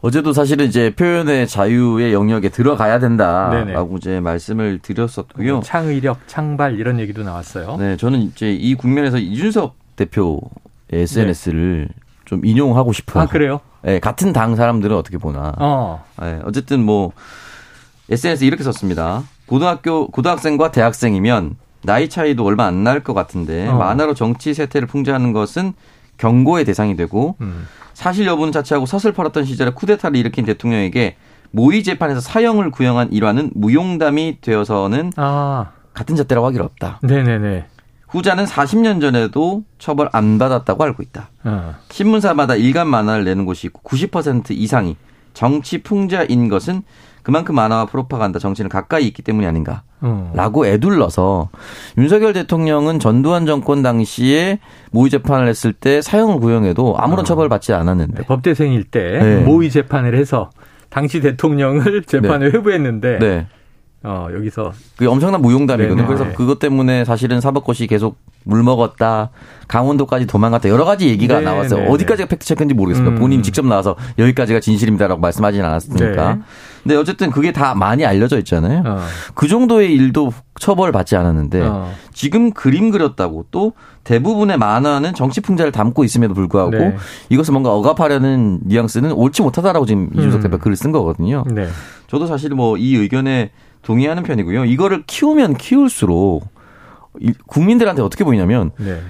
어제도 0.00 0.32
사실은 0.32 0.66
이제 0.66 0.94
표현의 0.94 1.46
자유의 1.48 2.12
영역에 2.12 2.48
들어가야 2.48 2.98
된다라고 2.98 3.64
네네. 3.64 3.96
이제 3.98 4.20
말씀을 4.20 4.78
드렸었고요. 4.80 5.52
뭐 5.54 5.62
창의력, 5.62 6.20
창발 6.26 6.78
이런 6.78 6.98
얘기도 7.00 7.22
나왔어요. 7.22 7.76
네, 7.78 7.96
저는 7.96 8.20
이제 8.20 8.52
이 8.52 8.74
국면에서 8.74 9.18
이준석 9.18 9.74
대표 9.96 10.40
SNS를 10.92 11.88
네. 11.88 11.94
좀 12.24 12.44
인용하고 12.44 12.92
싶어요. 12.92 13.24
아, 13.24 13.26
그래요? 13.26 13.60
네, 13.82 13.98
같은 13.98 14.32
당 14.32 14.56
사람들은 14.56 14.96
어떻게 14.96 15.18
보나. 15.18 15.52
어. 15.58 16.04
네, 16.20 16.40
어쨌든 16.44 16.84
뭐 16.84 17.12
SNS 18.10 18.44
이렇게 18.44 18.62
썼습니다. 18.64 19.22
고등학교 19.46 20.08
고등학생과 20.08 20.70
대학생이면 20.72 21.56
나이 21.82 22.08
차이도 22.08 22.44
얼마 22.44 22.66
안 22.66 22.84
날 22.84 23.00
것 23.00 23.14
같은데 23.14 23.66
어. 23.68 23.74
만화로 23.76 24.14
정치 24.14 24.52
세태를 24.52 24.86
풍자하는 24.86 25.32
것은 25.32 25.72
경고의 26.20 26.64
대상이 26.66 26.96
되고 26.96 27.36
음. 27.40 27.66
사실 27.94 28.26
여부는 28.26 28.52
자체하고 28.52 28.86
팔았던 29.12 29.44
시절에 29.44 29.70
쿠데타를 29.70 30.16
일으킨 30.16 30.44
대통령에게 30.44 31.16
모의 31.50 31.82
재판에서 31.82 32.20
사형을 32.20 32.70
구형한 32.70 33.12
일화는 33.12 33.50
무용담이 33.54 34.38
되어서는 34.40 35.12
아. 35.16 35.72
같은 35.94 36.16
잣대라고 36.16 36.46
하기로 36.46 36.64
없다. 36.64 37.00
네네네. 37.02 37.66
후자는 38.08 38.44
40년 38.44 39.00
전에도 39.00 39.64
처벌 39.78 40.08
안 40.12 40.38
받았다고 40.38 40.84
알고 40.84 41.02
있다. 41.02 41.30
어. 41.44 41.74
신문사마다 41.90 42.56
일간 42.56 42.88
만화를 42.88 43.24
내는 43.24 43.46
곳이 43.46 43.68
있고 43.68 43.80
90% 43.82 44.50
이상이 44.50 44.96
정치 45.32 45.82
풍자인 45.82 46.48
것은 46.48 46.82
그만큼 47.22 47.54
만화와 47.54 47.86
프로파간다 47.86 48.38
정치는 48.38 48.68
가까이 48.68 49.06
있기 49.06 49.22
때문이 49.22 49.46
아닌가. 49.46 49.82
어. 50.00 50.32
라고 50.34 50.66
애둘러서 50.66 51.50
윤석열 51.98 52.32
대통령은 52.32 52.98
전두환 52.98 53.46
정권 53.46 53.82
당시에 53.82 54.58
모의 54.90 55.10
재판을 55.10 55.48
했을 55.48 55.72
때 55.72 56.00
사형을 56.00 56.40
구형해도 56.40 56.96
아무런 56.98 57.20
어. 57.20 57.24
처벌받지 57.24 57.72
않았는데. 57.72 58.22
네, 58.22 58.26
법대생일 58.26 58.84
때 58.84 59.18
네. 59.18 59.40
모의 59.44 59.70
재판을 59.70 60.14
해서 60.18 60.50
당시 60.88 61.20
대통령을 61.20 62.04
재판을 62.06 62.50
네. 62.50 62.58
회부했는데 62.58 63.18
네. 63.18 63.46
어, 64.02 64.28
여기서. 64.34 64.72
그게 64.96 65.06
엄청난 65.06 65.42
무용담이거든요. 65.42 66.02
네네. 66.02 66.06
그래서 66.06 66.32
그것 66.34 66.58
때문에 66.58 67.04
사실은 67.04 67.40
사법고시 67.40 67.86
계속 67.86 68.16
물 68.44 68.62
먹었다. 68.62 69.28
강원도까지 69.68 70.26
도망갔다. 70.26 70.70
여러 70.70 70.86
가지 70.86 71.08
얘기가 71.08 71.34
네네. 71.40 71.44
나왔어요. 71.44 71.90
어디까지가 71.90 72.28
팩트체크인지 72.28 72.74
모르겠습니다. 72.74 73.14
음. 73.14 73.18
본인이 73.18 73.42
직접 73.42 73.66
나와서 73.66 73.96
여기까지가 74.18 74.60
진실입니다라고 74.60 75.20
말씀하지는 75.20 75.66
않았으니까. 75.66 76.34
네. 76.34 76.40
근데 76.82 76.96
어쨌든 76.96 77.30
그게 77.30 77.52
다 77.52 77.74
많이 77.74 78.04
알려져 78.06 78.38
있잖아요. 78.38 78.82
어. 78.86 79.00
그 79.34 79.48
정도의 79.48 79.92
일도 79.94 80.32
처벌 80.58 80.92
받지 80.92 81.16
않았는데 81.16 81.60
어. 81.62 81.92
지금 82.12 82.52
그림 82.52 82.90
그렸다고 82.90 83.46
또 83.50 83.72
대부분의 84.04 84.56
만화는 84.58 85.14
정치 85.14 85.40
풍자를 85.40 85.72
담고 85.72 86.04
있음에도 86.04 86.32
불구하고 86.34 86.70
네. 86.70 86.96
이것을 87.28 87.52
뭔가 87.52 87.72
억압하려는 87.74 88.60
뉘앙스는 88.64 89.12
옳지 89.12 89.42
못하다라고 89.42 89.86
지금 89.86 90.08
이준석 90.14 90.40
음. 90.40 90.42
대표 90.42 90.58
글을 90.58 90.76
쓴 90.76 90.90
거거든요. 90.92 91.44
네. 91.50 91.68
저도 92.08 92.26
사실 92.26 92.50
뭐 92.50 92.76
이 92.78 92.96
의견에 92.96 93.50
동의하는 93.82 94.22
편이고요. 94.22 94.64
이거를 94.66 95.04
키우면 95.06 95.56
키울수록 95.56 96.46
국민들한테 97.46 98.02
어떻게 98.02 98.24
보이냐면 98.24 98.70
네. 98.78 99.00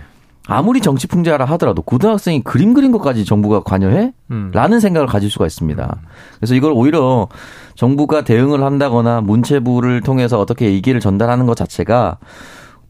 아무리 0.47 0.81
정치 0.81 1.07
풍자라 1.07 1.45
하더라도 1.45 1.83
고등학생이 1.83 2.43
그림 2.43 2.75
그린 2.75 2.93
것까지 2.93 3.25
정부가 3.25 3.61
관여해? 3.61 4.13
음. 4.31 4.51
라는 4.53 4.81
생각을 4.81 5.07
가질 5.07 5.31
수가 5.31 5.47
있습니다. 5.47 5.97
그래서 6.39 6.55
이걸 6.55 6.73
오히려 6.73 7.29
정부가 7.75 8.23
대응을 8.25 8.63
한다거나 8.63 9.21
문체부를 9.21 10.01
통해서 10.01 10.41
어떻게 10.41 10.73
얘기를 10.73 11.01
전달하는 11.01 11.47
것 11.47 11.57
자체가 11.57 12.19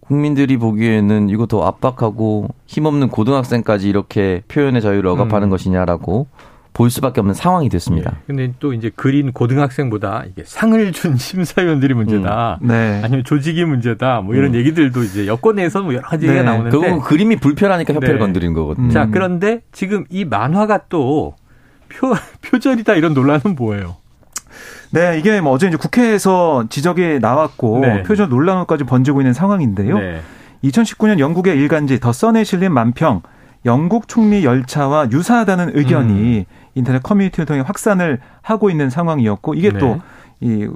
국민들이 0.01 0.57
보기에는 0.57 1.29
이거 1.29 1.47
더 1.47 1.63
압박하고 1.63 2.49
힘없는 2.67 3.09
고등학생까지 3.09 3.89
이렇게 3.89 4.43
표현의 4.49 4.83
자유를 4.83 5.09
억압하는 5.11 5.49
음. 5.49 5.51
것이냐라고 5.51 6.27
볼 6.73 6.89
수밖에 6.89 7.21
없는 7.21 7.35
상황이 7.35 7.69
됐습니다. 7.69 8.11
네. 8.11 8.17
근데 8.27 8.53
또 8.61 8.73
이제 8.73 8.91
그린 8.95 9.33
고등학생보다 9.33 10.25
이게 10.29 10.43
상을 10.45 10.93
준 10.93 11.17
심사위원들이 11.19 11.95
문제다. 11.95 12.59
음. 12.63 12.69
네. 12.69 13.01
아니면 13.03 13.25
조직이 13.25 13.65
문제다. 13.65 14.21
뭐 14.21 14.35
이런 14.35 14.51
음. 14.51 14.55
얘기들도 14.55 15.03
이제 15.03 15.27
여권에서 15.27 15.83
뭐 15.83 15.95
여러 15.95 16.07
가지 16.07 16.27
네. 16.27 16.33
얘기가 16.33 16.51
나오는데. 16.51 16.71
그건 16.71 17.01
그림이 17.01 17.37
불편하니까 17.37 17.95
협회를 17.95 18.15
네. 18.15 18.21
건드린 18.21 18.55
거거든요. 18.55 18.87
음. 18.87 18.91
자, 18.91 19.09
그런데 19.11 19.63
지금 19.73 20.05
이 20.11 20.25
만화가 20.25 20.83
또 20.89 21.35
표, 21.89 22.15
표절이다 22.43 22.95
이런 22.95 23.15
논란은 23.15 23.57
뭐예요? 23.57 23.97
네, 24.93 25.19
이게 25.19 25.41
뭐 25.41 25.53
어제 25.53 25.69
이제 25.69 25.77
국회에서 25.77 26.67
지적이 26.69 27.19
나왔고 27.21 27.81
네. 27.81 28.03
표절 28.03 28.29
논란까지 28.29 28.85
번지고 28.85 29.21
있는 29.21 29.33
상황인데요. 29.33 29.97
2019년 30.65 31.21
영국의 31.21 31.57
일간지 31.57 32.01
더 32.01 32.13
선에 32.13 32.43
실린 32.43 32.73
만평 32.73 33.23
영국 33.67 34.09
총리 34.09 34.45
열차와 34.45 35.11
유사하다는 35.11 35.77
의견이 35.77 36.39
음. 36.39 36.45
인터넷 36.75 37.03
커뮤니티를 37.03 37.47
통해 37.47 37.61
확산을 37.61 38.21
하고 38.43 38.71
있는 38.71 38.91
상황이었고 38.91 39.55
이게 39.55 39.71
네. 39.71 39.79
또 39.79 40.01
이 40.43 40.67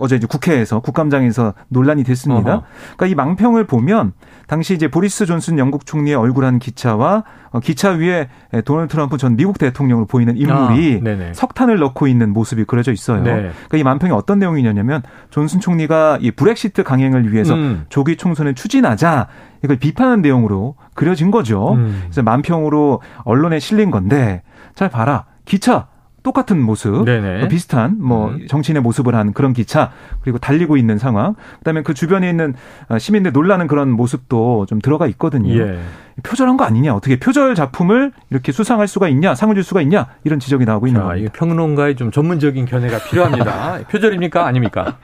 어제 0.00 0.16
이제 0.16 0.26
국회에서 0.26 0.80
국감장에서 0.80 1.54
논란이 1.68 2.02
됐습니다. 2.02 2.54
어허. 2.54 2.64
그러니까 2.96 3.06
이 3.06 3.14
망평을 3.14 3.66
보면 3.68 4.12
당시 4.48 4.74
이제 4.74 4.88
보리스 4.88 5.26
존슨 5.26 5.58
영국 5.58 5.86
총리의 5.86 6.16
얼굴한 6.16 6.58
기차와 6.58 7.22
어, 7.50 7.60
기차 7.60 7.90
위에 7.90 8.28
도널드 8.64 8.92
트럼프 8.92 9.18
전 9.18 9.36
미국 9.36 9.58
대통령으로 9.58 10.06
보이는 10.06 10.36
인물이 10.36 11.02
아, 11.06 11.32
석탄을 11.34 11.78
넣고 11.78 12.08
있는 12.08 12.32
모습이 12.32 12.64
그려져 12.64 12.90
있어요. 12.90 13.22
네. 13.22 13.32
그러니까 13.32 13.78
이 13.78 13.82
만평이 13.84 14.12
어떤 14.12 14.40
내용이냐면 14.40 15.02
존슨 15.30 15.60
총리가 15.60 16.18
이 16.20 16.32
브렉시트 16.32 16.82
강행을 16.82 17.32
위해서 17.32 17.54
음. 17.54 17.84
조기 17.90 18.16
총선을 18.16 18.54
추진하자 18.56 19.28
이걸 19.62 19.76
비판하는 19.76 20.22
내용으로 20.22 20.74
그려진 20.94 21.30
거죠. 21.30 21.74
음. 21.74 22.00
그래서 22.06 22.22
만평으로 22.22 23.00
언론에 23.22 23.60
실린 23.60 23.92
건데 23.92 24.42
잘 24.74 24.88
봐라. 24.88 25.26
기차 25.52 25.88
똑같은 26.22 26.58
모습, 26.58 27.04
네네. 27.04 27.48
비슷한 27.48 27.98
뭐 28.00 28.30
음. 28.30 28.46
정치인의 28.48 28.80
모습을 28.80 29.14
한 29.14 29.34
그런 29.34 29.52
기차 29.52 29.92
그리고 30.22 30.38
달리고 30.38 30.78
있는 30.78 30.96
상황, 30.96 31.34
그다음에 31.58 31.82
그 31.82 31.92
주변에 31.92 32.30
있는 32.30 32.54
어, 32.88 32.98
시민들 32.98 33.32
놀라는 33.32 33.66
그런 33.66 33.90
모습도 33.90 34.64
좀 34.64 34.80
들어가 34.80 35.06
있거든요. 35.08 35.52
예. 35.52 35.78
표절한 36.22 36.56
거 36.56 36.64
아니냐? 36.64 36.94
어떻게 36.94 37.18
표절 37.18 37.54
작품을 37.54 38.12
이렇게 38.30 38.50
수상할 38.50 38.88
수가 38.88 39.10
있냐? 39.10 39.34
상을 39.34 39.54
줄 39.54 39.62
수가 39.62 39.82
있냐? 39.82 40.06
이런 40.24 40.40
지적이 40.40 40.64
나오고 40.64 40.86
있는 40.86 41.02
거예요. 41.02 41.28
평론가의 41.34 41.96
좀 41.96 42.10
전문적인 42.10 42.64
견해가 42.64 42.98
필요합니다. 43.10 43.80
표절입니까? 43.92 44.46
아닙니까? 44.46 44.96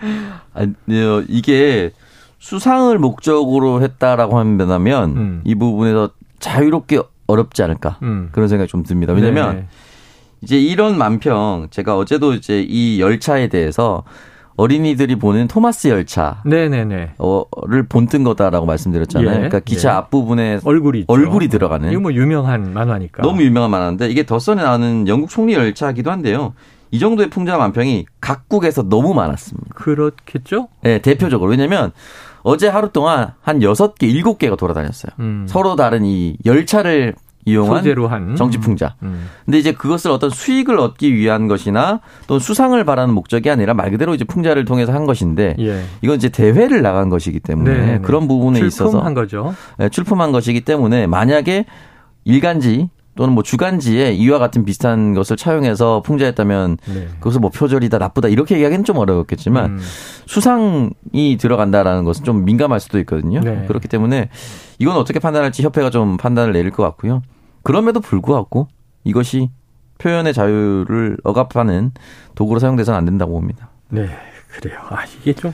아니, 0.55 0.73
이게 1.29 1.91
수상을 2.39 2.97
목적으로 2.99 3.83
했다라고 3.83 4.39
한다면 4.39 5.11
음. 5.11 5.41
이 5.45 5.55
부분에서 5.55 6.11
자유롭게 6.39 7.03
어렵지 7.27 7.63
않을까 7.63 7.99
음. 8.03 8.31
그런 8.33 8.49
생각이 8.49 8.71
좀 8.71 8.83
듭니다. 8.83 9.13
왜냐하면 9.13 9.57
네. 9.57 9.67
이제 10.43 10.59
이런 10.59 10.99
만평 10.99 11.69
제가 11.71 11.97
어제도 11.97 12.33
이제 12.35 12.65
이 12.67 13.01
열차에 13.01 13.49
대해서 13.49 14.05
어린이들이 14.57 15.17
보는 15.17 15.47
토마스 15.47 15.87
열차. 15.89 16.43
네네네. 16.45 17.13
어,를 17.19 17.85
본뜬 17.85 18.25
거다라고 18.25 18.67
말씀드렸잖아요. 18.67 19.29
예, 19.29 19.35
그러니까 19.35 19.61
기차 19.61 19.91
예. 19.91 19.93
앞부분에 19.95 20.59
얼굴이 20.65 21.01
있죠. 21.01 21.13
얼굴이 21.13 21.47
들어가는. 21.49 21.93
이거 21.93 22.01
뭐 22.01 22.13
유명한 22.13 22.73
만화니까. 22.73 23.23
너무 23.23 23.43
유명한 23.43 23.71
만화인데 23.71 24.09
이게 24.09 24.27
더선에 24.27 24.63
나오는 24.63 25.07
영국 25.07 25.31
총리 25.31 25.55
열차기도 25.55 26.11
한데요. 26.11 26.55
이 26.91 26.99
정도의 26.99 27.31
풍자 27.31 27.57
만평이 27.57 28.07
각국에서 28.21 28.89
너무 28.89 29.15
많았습니다. 29.15 29.75
그렇겠죠? 29.77 30.69
네, 30.83 30.99
대표적으로. 31.01 31.51
왜냐면 31.51 31.93
어제 32.43 32.67
하루 32.67 32.91
동안 32.91 33.35
한 33.43 33.61
6개, 33.61 34.13
7개가 34.25 34.59
돌아다녔어요. 34.59 35.13
음. 35.21 35.47
서로 35.49 35.77
다른 35.77 36.05
이 36.05 36.37
열차를 36.45 37.15
이용한 37.45 37.79
소재로 37.79 38.09
한 38.09 38.37
정치풍자. 38.37 38.95
음. 39.03 39.07
음. 39.07 39.29
근데 39.45 39.59
이제 39.59 39.73
그것을 39.73 40.11
어떤 40.11 40.31
수익을 40.31 40.79
얻기 40.79 41.15
위한 41.15 41.49
것이나 41.49 42.01
또는 42.27 42.41
수상을 42.41 42.83
바라는 42.85 43.15
목적이 43.15 43.51
아니라 43.51 43.75
말 43.75 43.91
그대로 43.91 44.15
이제 44.15 44.25
풍자를 44.25 44.65
통해서 44.65 44.93
한 44.93 45.07
것인데 45.07 45.57
예. 45.59 45.83
이건 46.03 46.17
이제 46.17 46.29
대회를 46.29 46.83
나간 46.83 47.09
것이기 47.09 47.41
때문에 47.41 47.73
네네. 47.73 47.93
네. 47.93 47.99
그런 48.01 48.29
부분에 48.29 48.61
있어서 48.61 49.01
한 49.01 49.15
거죠. 49.15 49.55
네, 49.79 49.89
출품한 49.89 50.33
것이기 50.33 50.61
때문에 50.63 51.07
만약에 51.07 51.65
일간지 52.25 52.91
또는 53.19 53.35
뭐 53.35 53.43
주간지에 53.43 54.13
이와 54.13 54.39
같은 54.39 54.65
비슷한 54.65 55.13
것을 55.13 55.37
차용해서 55.37 56.03
풍자했다면 56.03 56.77
네. 56.95 57.09
그것을 57.19 57.41
뭐 57.41 57.51
표절이다 57.51 57.99
나쁘다 57.99 58.29
이렇게 58.29 58.55
얘기하기는 58.55 58.85
좀 58.85 58.97
어렵겠지만 58.97 59.71
음. 59.73 59.79
수상이 60.27 61.37
들어간다라는 61.37 62.05
것은 62.05 62.25
좀 62.25 62.45
민감할 62.45 62.79
수도 62.79 63.01
있거든요. 63.01 63.41
네. 63.41 63.65
그렇기 63.67 63.89
때문에 63.89 64.29
이건 64.79 64.97
어떻게 64.97 65.19
판단할지 65.19 65.63
협회가 65.63 65.91
좀 65.91 66.17
판단을 66.17 66.53
내릴 66.53 66.71
것 66.71 66.83
같고요. 66.83 67.23
그럼에도 67.63 68.01
불구하고 68.01 68.69
이것이 69.05 69.51
표현의 69.99 70.33
자유를 70.33 71.19
억압하는 71.25 71.93
도구로 72.35 72.61
사용돼서는 72.61 72.97
안 72.97 73.05
된다고 73.05 73.33
봅니다. 73.33 73.71
네. 73.89 74.09
그래요. 74.49 74.79
아, 74.89 75.05
이게 75.05 75.33
좀 75.35 75.53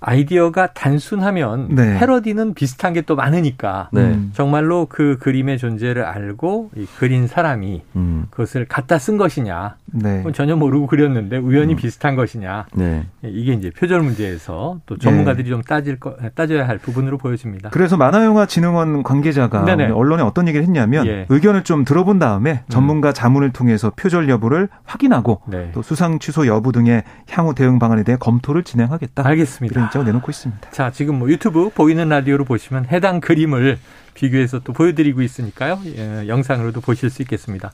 아이디어가 0.00 0.68
단순하면 0.74 1.74
네. 1.74 1.98
패러디는 1.98 2.54
비슷한 2.54 2.92
게 2.92 3.02
또 3.08 3.16
많으니까 3.16 3.88
네. 3.90 4.02
음. 4.02 4.30
정말로 4.34 4.86
그 4.86 5.16
그림의 5.18 5.56
존재를 5.56 6.04
알고 6.04 6.70
이 6.76 6.86
그린 6.98 7.26
사람이 7.26 7.82
음. 7.96 8.26
그것을 8.28 8.66
갖다 8.66 8.98
쓴 8.98 9.16
것이냐 9.16 9.76
네. 9.86 10.22
전혀 10.34 10.56
모르고 10.56 10.86
그렸는데 10.86 11.38
우연히 11.38 11.72
음. 11.72 11.76
비슷한 11.76 12.14
것이냐 12.14 12.66
네. 12.74 13.06
이게 13.22 13.54
이제 13.54 13.70
표절 13.70 14.02
문제에서 14.02 14.80
또 14.84 14.98
전문가들이 14.98 15.44
네. 15.44 15.50
좀 15.50 15.62
따질 15.62 15.98
거 15.98 16.16
따져야 16.34 16.68
할 16.68 16.76
부분으로 16.76 17.16
보여집니다. 17.16 17.70
그래서 17.70 17.96
만화영화진흥원 17.96 19.02
관계자가 19.02 19.64
언론에 19.94 20.22
어떤 20.22 20.46
얘기를 20.48 20.66
했냐면 20.66 21.06
예. 21.06 21.24
의견을 21.30 21.64
좀 21.64 21.86
들어본 21.86 22.18
다음에 22.18 22.64
전문가 22.68 23.14
자문을 23.14 23.52
통해서 23.52 23.90
표절 23.96 24.28
여부를 24.28 24.68
확인하고 24.84 25.40
네. 25.46 25.70
또 25.72 25.80
수상 25.80 26.18
취소 26.18 26.46
여부 26.46 26.72
등의 26.72 27.04
향후 27.30 27.54
대응 27.54 27.78
방안에 27.78 28.02
대해 28.02 28.18
검토를 28.18 28.64
진행하겠다. 28.64 29.26
알겠습니다. 29.26 29.87
입장을 29.88 30.06
내놓고 30.06 30.30
있습니다. 30.30 30.70
자, 30.70 30.90
지금 30.90 31.18
뭐 31.18 31.28
유튜브 31.28 31.70
보이는 31.70 32.08
라디오로 32.08 32.44
보시면 32.44 32.86
해당 32.86 33.20
그림을 33.20 33.78
비교해서 34.14 34.60
또 34.60 34.72
보여드리고 34.72 35.22
있으니까요. 35.22 35.80
예, 35.86 36.28
영상으로도 36.28 36.80
보실 36.80 37.10
수 37.10 37.22
있겠습니다. 37.22 37.72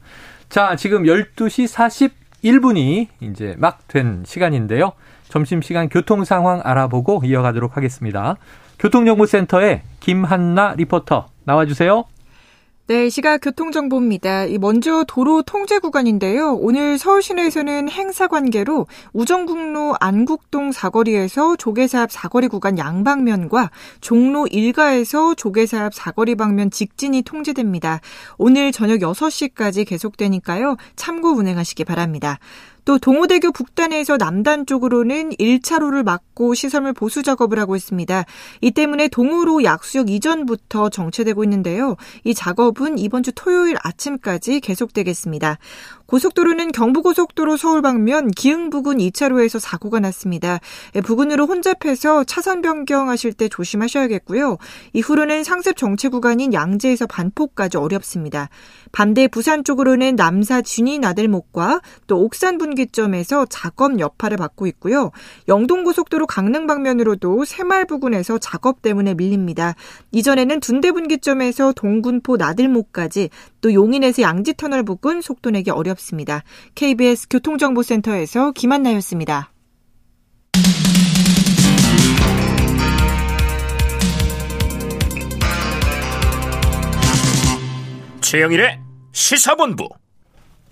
자, 0.49 0.77
지금 0.77 1.05
12시 1.05 2.11
41분이 2.43 3.09
이제 3.21 3.55
막 3.59 3.87
된 3.89 4.25
시간인데요. 4.27 4.93
점심시간 5.29 5.89
교통 5.89 6.25
상황 6.25 6.61
알아보고 6.65 7.23
이어가도록 7.25 7.77
하겠습니다. 7.77 8.37
교통정보센터의 8.79 9.83
김한나 10.01 10.75
리포터 10.77 11.29
나와주세요. 11.45 12.05
네, 12.87 13.09
시각 13.09 13.39
교통정보입니다. 13.39 14.45
먼저 14.61 15.05
도로 15.09 15.41
통제 15.41 15.79
구간인데요. 15.79 16.53
오늘 16.53 16.99
서울 16.99 17.23
시내에서는 17.23 17.89
행사 17.89 18.27
관계로 18.27 18.87
우정국로 19.15 19.97
안국동 20.01 20.71
사거리에서 20.71 21.57
조계사 21.57 22.03
앞 22.03 22.13
사거리 22.13 22.49
구간 22.49 22.77
양방면과 22.77 23.71
종로 24.03 24.47
일가에서 24.47 25.35
조계사 25.35 25.87
앞 25.87 25.95
사거리 25.95 26.35
방면 26.35 26.71
직진이 26.71 27.23
통제됩니다. 27.23 28.03
오늘 28.37 28.71
저녁 28.71 28.99
6시까지 28.99 29.87
계속되니까요. 29.87 30.77
참고 30.95 31.31
운행하시기 31.31 31.85
바랍니다. 31.85 32.39
또 32.85 32.99
동호대교 32.99 33.53
북단에서 33.53 34.17
남단 34.17 34.67
쪽으로는 34.67 35.31
1차로를 35.31 36.03
막고 36.05 36.55
시설물 36.55 36.93
보수 36.93 37.23
작업을 37.23 37.59
하고 37.59 37.77
있습니다. 37.77 38.25
이 38.61 38.71
때문에 38.71 39.09
동호로 39.09 39.65
약수역 39.65 40.11
이전부터 40.11 40.91
정체되고 40.91 41.45
있는데요. 41.45 41.97
이 42.25 42.35
작업은 42.35 42.99
이번 42.99 43.23
주 43.23 43.33
토요일 43.35 43.77
아침까지 43.83 44.61
계속되겠습니다. 44.61 45.59
고속도로는 46.07 46.73
경부고속도로 46.73 47.57
서울 47.57 47.81
방면 47.81 48.31
기흥 48.31 48.69
부근 48.71 48.99
2차로에서 48.99 49.59
사고가 49.59 50.01
났습니다. 50.01 50.61
예, 50.95 51.01
부근으로 51.01 51.47
혼잡해서 51.47 52.25
차선 52.25 52.61
변경하실 52.63 53.33
때 53.33 53.49
조심하셔야겠고요. 53.49 54.59
이후로는 54.93 55.45
상습 55.45 55.77
정체 55.77 56.09
구간인 56.09 56.53
양재에서 56.53 57.07
반포까지 57.07 57.79
어렵습니다. 57.79 58.51
반대 58.93 59.29
부산 59.29 59.65
쪽으로는 59.65 60.15
남사 60.17 60.63
진이 60.63 60.99
나들목과 60.99 61.81
또 62.07 62.23
옥산 62.23 62.59
분기점에서 62.59 63.47
작업 63.47 63.99
여파를 63.99 64.37
받고 64.37 64.67
있고요. 64.69 65.11
영동고속도로 65.49 66.27
강릉 66.27 66.67
방면으로도 66.67 67.45
새말 67.45 67.87
부근에서 67.87 68.39
작업 68.39 68.83
때문에 68.83 69.15
밀립니다. 69.15 69.75
이전에는 70.13 70.61
둔대 70.61 70.93
분기점에서 70.93 71.73
동군포 71.73 72.37
나들목까지 72.37 73.31
또 73.61 73.73
용인에서 73.73 74.23
양지터널 74.23 74.83
부근 74.83 75.23
속도 75.23 75.51
내기 75.51 75.71
어렵 75.71 75.94
습니다. 76.01 76.43
KBS 76.75 77.29
교통정보센터에서 77.29 78.53
김한나였습니다. 78.53 79.51
최영일의 88.21 88.81
시사본부. 89.13 89.89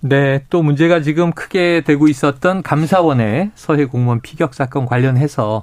네, 0.01 0.45
또 0.51 0.65
문제가 0.65 1.01
지금 1.01 1.31
크게 1.31 1.83
되고 1.83 2.09
있었던 2.09 2.63
감사원의 2.63 3.53
서해 3.55 3.85
공무원 3.85 4.21
피격 4.21 4.53
사건 4.53 4.85
관련해서 4.85 5.63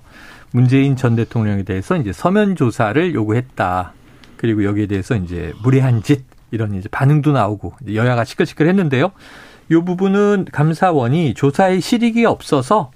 문재인 0.51 0.95
전 0.95 1.17
대통령에 1.17 1.63
대해서 1.63 1.97
이제 1.97 2.13
서면 2.13 2.55
조사를 2.55 3.13
요구했다. 3.13 3.93
그리고 4.37 4.63
여기에 4.63 4.87
대해서 4.87 5.15
이제 5.15 5.51
무례한 5.61 6.01
짓 6.01 6.23
이런 6.51 6.73
이제 6.73 6.87
반응도 6.89 7.33
나오고 7.33 7.73
여야가 7.93 8.23
시끌시끌했는데요. 8.23 9.11
이 9.71 9.75
부분은 9.75 10.47
감사원이 10.51 11.35
조사에 11.35 11.79
실익이 11.79 12.25
없어서 12.25 12.91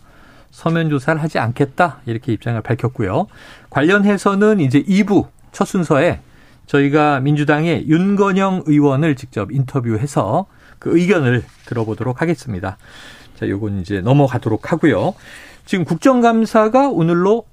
서면 0.51 0.89
조사를 0.89 1.21
하지 1.21 1.39
않겠다 1.39 2.01
이렇게 2.05 2.33
입장을 2.33 2.59
밝혔고요. 2.61 3.27
관련해서는 3.69 4.59
이제 4.59 4.81
2부 4.83 5.27
첫 5.51 5.65
순서에 5.65 6.19
저희가 6.65 7.19
민주당의 7.19 7.87
윤건영 7.87 8.63
의원을 8.65 9.15
직접 9.15 9.51
인터뷰해서 9.51 10.45
그 10.79 10.97
의견을 10.97 11.43
들어보도록 11.65 12.21
하겠습니다. 12.21 12.77
자, 13.35 13.47
요건 13.49 13.79
이제 13.79 14.01
넘어가도록 14.01 14.71
하고요. 14.71 15.13
지금 15.65 15.85
국정감사가 15.85 16.89
오늘로 16.89 17.45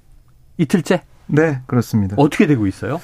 이틀째? 0.58 1.02
네, 1.26 1.60
그렇습니다. 1.66 2.16
어떻게 2.18 2.46
되고 2.46 2.66
있어요? 2.66 3.00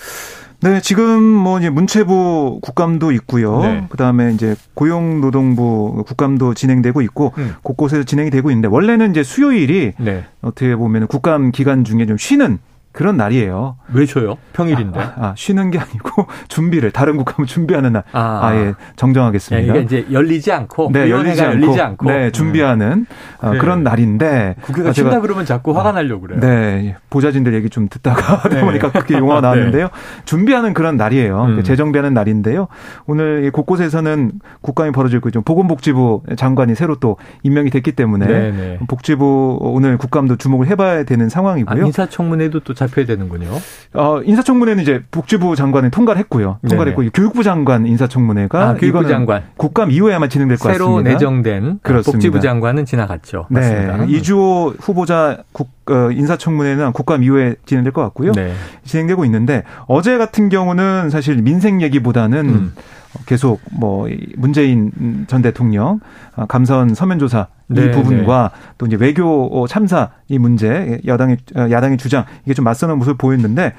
네, 0.60 0.80
지금 0.80 1.22
뭐 1.22 1.58
이제 1.58 1.68
문체부 1.70 2.60
국감도 2.62 3.12
있고요. 3.12 3.60
네. 3.60 3.86
그다음에 3.88 4.32
이제 4.32 4.56
고용노동부 4.74 6.04
국감도 6.06 6.54
진행되고 6.54 7.02
있고 7.02 7.32
음. 7.38 7.54
곳곳에서 7.62 8.04
진행이 8.04 8.30
되고 8.30 8.50
있는데 8.50 8.68
원래는 8.68 9.10
이제 9.10 9.22
수요일이 9.22 9.92
네. 9.98 10.24
어떻게 10.40 10.74
보면 10.74 11.06
국감 11.08 11.52
기간 11.52 11.84
중에 11.84 12.06
좀 12.06 12.16
쉬는 12.16 12.58
그런 12.96 13.18
날이에요. 13.18 13.76
왜 13.92 14.06
줘요? 14.06 14.38
평일인데. 14.54 14.98
아, 14.98 15.12
아, 15.16 15.34
쉬는 15.36 15.70
게 15.70 15.78
아니고 15.78 16.26
준비를 16.48 16.92
다른 16.92 17.18
국감을 17.18 17.46
준비하는 17.46 17.92
날. 17.92 18.04
아, 18.12 18.40
아 18.42 18.56
예, 18.56 18.72
정정하겠습니다. 18.96 19.72
네, 19.72 19.78
이게 19.78 19.84
이제 19.84 20.06
열리지 20.10 20.50
않고 20.50 20.90
네, 20.94 21.10
열리지 21.10 21.42
않고, 21.42 21.54
열리지 21.54 21.80
않고, 21.82 22.10
네, 22.10 22.30
준비하는 22.30 22.88
음. 22.88 23.06
어, 23.42 23.50
그런 23.60 23.82
날인데 23.82 24.56
국회가 24.62 24.94
쉰다 24.94 25.20
그러면 25.20 25.44
자꾸 25.44 25.76
화가 25.76 25.92
나려고 25.92 26.22
그래요. 26.22 26.40
네, 26.40 26.96
보좌진들 27.10 27.52
얘기 27.52 27.68
좀 27.68 27.88
듣다가 27.90 28.40
네. 28.48 28.62
보니까 28.62 28.90
그렇게 28.90 29.18
용어가 29.18 29.42
나왔는데요. 29.42 29.84
네. 29.88 30.22
준비하는 30.24 30.72
그런 30.72 30.96
날이에요. 30.96 31.44
음. 31.44 31.62
재정비하는 31.62 32.14
날인데요. 32.14 32.66
오늘 33.06 33.50
곳곳에서는 33.50 34.32
국감이 34.62 34.92
벌어지고 34.92 35.30
좀 35.32 35.42
보건복지부 35.42 36.22
장관이 36.36 36.74
새로 36.74 36.96
또 36.96 37.18
임명이 37.42 37.68
됐기 37.68 37.92
때문에 37.92 38.26
네, 38.26 38.50
네. 38.52 38.78
복지부 38.88 39.58
오늘 39.60 39.98
국감도 39.98 40.36
주목을 40.36 40.66
해봐야 40.68 41.04
되는 41.04 41.28
상황이고요. 41.28 41.84
아, 41.84 41.86
인사청문회도 41.86 42.60
또 42.60 42.72
잡혀야 42.86 43.06
되는군요. 43.06 43.48
어, 43.94 44.20
인사청문회는 44.24 44.82
이제 44.82 45.02
복지부 45.10 45.56
장관이 45.56 45.90
통과를 45.90 46.18
했고요. 46.20 46.58
통과를 46.68 46.92
했고 46.92 47.04
교육부 47.12 47.42
장관 47.42 47.86
인사청문회가 47.86 48.68
아, 48.68 48.74
교육부 48.74 49.06
장관 49.06 49.44
국감 49.56 49.90
이후에야만 49.90 50.28
진행될 50.28 50.58
것 50.58 50.72
새로 50.72 50.86
같습니다. 50.86 51.10
새로 51.10 51.14
내정된 51.14 51.80
그렇습니다. 51.82 52.12
복지부 52.12 52.40
장관은 52.40 52.84
지나갔죠. 52.84 53.46
네. 53.50 53.60
맞습니다. 53.60 54.04
이주호 54.04 54.74
후보자 54.80 55.38
국, 55.52 55.70
어, 55.90 56.10
인사청문회는 56.10 56.92
국감 56.92 57.22
이후에 57.22 57.56
진행될 57.64 57.92
것 57.92 58.02
같고요. 58.02 58.32
네. 58.32 58.52
진행되고 58.84 59.24
있는데 59.24 59.62
어제 59.86 60.18
같은 60.18 60.48
경우는 60.48 61.10
사실 61.10 61.42
민생 61.42 61.80
얘기보다는 61.82 62.48
음. 62.48 62.72
계속 63.24 63.60
뭐 63.72 64.08
문재인 64.36 65.24
전 65.26 65.40
대통령 65.42 66.00
아, 66.34 66.44
감사원 66.46 66.94
서면 66.94 67.18
조사 67.18 67.46
이 67.68 67.74
네, 67.74 67.90
부분과 67.90 68.50
네. 68.54 68.72
또 68.78 68.86
이제 68.86 68.96
외교 68.96 69.66
참사 69.68 70.10
이 70.28 70.38
문제 70.38 71.00
여당의 71.04 71.38
어, 71.56 71.68
야당의 71.68 71.98
주장 71.98 72.24
이게 72.44 72.54
좀 72.54 72.64
맞서는 72.64 72.96
모습을 72.98 73.16
보였는데 73.16 73.72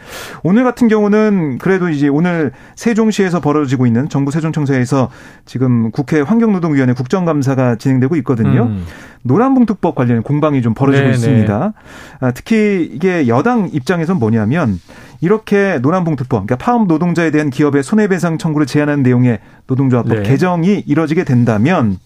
오늘 0.43 0.65
같은 0.65 0.89
경우는 0.89 1.58
그래도 1.58 1.88
이제 1.88 2.10
오늘 2.10 2.52
세종시에서 2.76 3.39
벌어지고 3.39 3.88
있는 3.88 4.10
정부 4.10 4.32
세종청사에서 4.32 5.10
지금 5.45 5.91
국회 5.91 6.19
환경노동위원회 6.19 6.93
국정감사가 6.93 7.78
진행되고 7.78 8.17
있거든요. 8.17 8.63
음. 8.63 8.84
노란봉투법 9.23 9.95
관련 9.95 10.21
공방이 10.21 10.62
좀 10.62 10.73
벌어지고 10.73 11.06
네, 11.06 11.12
네. 11.12 11.15
있습니다. 11.15 11.73
아, 12.19 12.32
특히 12.32 12.89
이게 12.91 13.28
여당 13.28 13.69
입장에선 13.71 14.19
뭐냐면 14.19 14.80
이렇게 15.21 15.80
노란봉투법, 15.82 16.45
그러니까 16.45 16.58
파업 16.58 16.88
노동자에 16.88 17.32
대한 17.32 17.50
기업의 17.50 17.84
손해배상 17.84 18.38
청구를 18.38 18.67
제한하는 18.67 19.04
내용의 19.04 19.39
노동조합법 19.67 20.17
네. 20.17 20.23
개정이 20.23 20.84
이뤄지게 20.86 21.23
된다면 21.23 21.97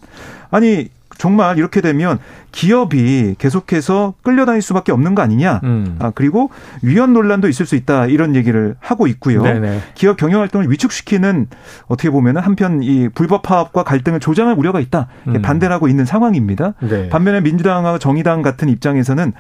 아니 0.49 0.89
정말 1.17 1.57
이렇게 1.57 1.81
되면 1.81 2.19
기업이 2.51 3.35
계속해서 3.37 4.13
끌려다닐 4.23 4.61
수밖에 4.61 4.91
없는 4.91 5.15
거 5.15 5.21
아니냐. 5.21 5.61
음. 5.63 5.95
아, 5.99 6.11
그리고 6.13 6.49
위헌 6.81 7.13
논란도 7.13 7.47
있을 7.47 7.65
수 7.65 7.75
있다. 7.75 8.07
이런 8.07 8.35
얘기를 8.35 8.75
하고 8.79 9.07
있고요. 9.07 9.41
네네. 9.41 9.79
기업 9.95 10.17
경영 10.17 10.41
활동을 10.41 10.69
위축시키는 10.69 11.47
어떻게 11.87 12.09
보면 12.09 12.37
한편 12.37 12.83
이 12.83 13.07
불법 13.09 13.41
파업과 13.43 13.83
갈등을 13.83 14.19
조장할 14.19 14.55
우려가 14.57 14.79
있다. 14.79 15.07
음. 15.27 15.41
반대를 15.41 15.73
하고 15.73 15.87
있는 15.87 16.05
상황입니다. 16.05 16.73
네. 16.81 17.09
반면에 17.09 17.41
민주당과 17.41 17.99
정의당 17.99 18.41
같은 18.41 18.69
입장에서는 18.69 19.33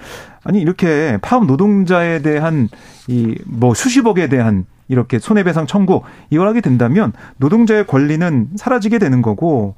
아니 0.43 0.61
이렇게 0.61 1.19
파업 1.21 1.45
노동자에 1.45 2.21
대한 2.21 2.69
이 3.07 3.35
뭐 3.45 3.73
수십억에 3.73 4.27
대한 4.27 4.65
이렇게 4.87 5.19
손해배상 5.19 5.67
청구 5.67 6.01
이걸 6.29 6.47
하게 6.47 6.61
된다면 6.61 7.13
노동자의 7.37 7.85
권리는 7.87 8.49
사라지게 8.55 8.99
되는 8.99 9.21
거고 9.21 9.75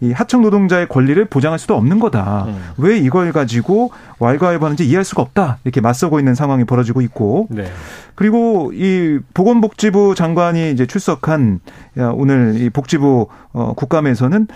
이 0.00 0.12
하청 0.12 0.42
노동자의 0.42 0.88
권리를 0.88 1.24
보장할 1.36 1.58
수도 1.58 1.76
없는 1.76 2.00
거다. 2.00 2.46
음. 2.48 2.62
왜 2.78 2.96
이걸 2.96 3.30
가지고 3.30 3.90
왈가왈부하는지 4.20 4.86
이해할 4.86 5.04
수가 5.04 5.20
없다. 5.20 5.58
이렇게 5.64 5.82
맞서고 5.82 6.18
있는 6.18 6.34
상황이 6.34 6.64
벌어지고 6.64 7.02
있고 7.02 7.46
네. 7.50 7.66
그리고 8.14 8.72
이 8.72 9.18
보건복지부 9.34 10.14
장관이 10.14 10.70
이제 10.72 10.86
출석한 10.86 11.60
오늘 12.14 12.58
이 12.58 12.70
복지부 12.70 13.28
어 13.52 13.74
국감에서는 13.74 14.48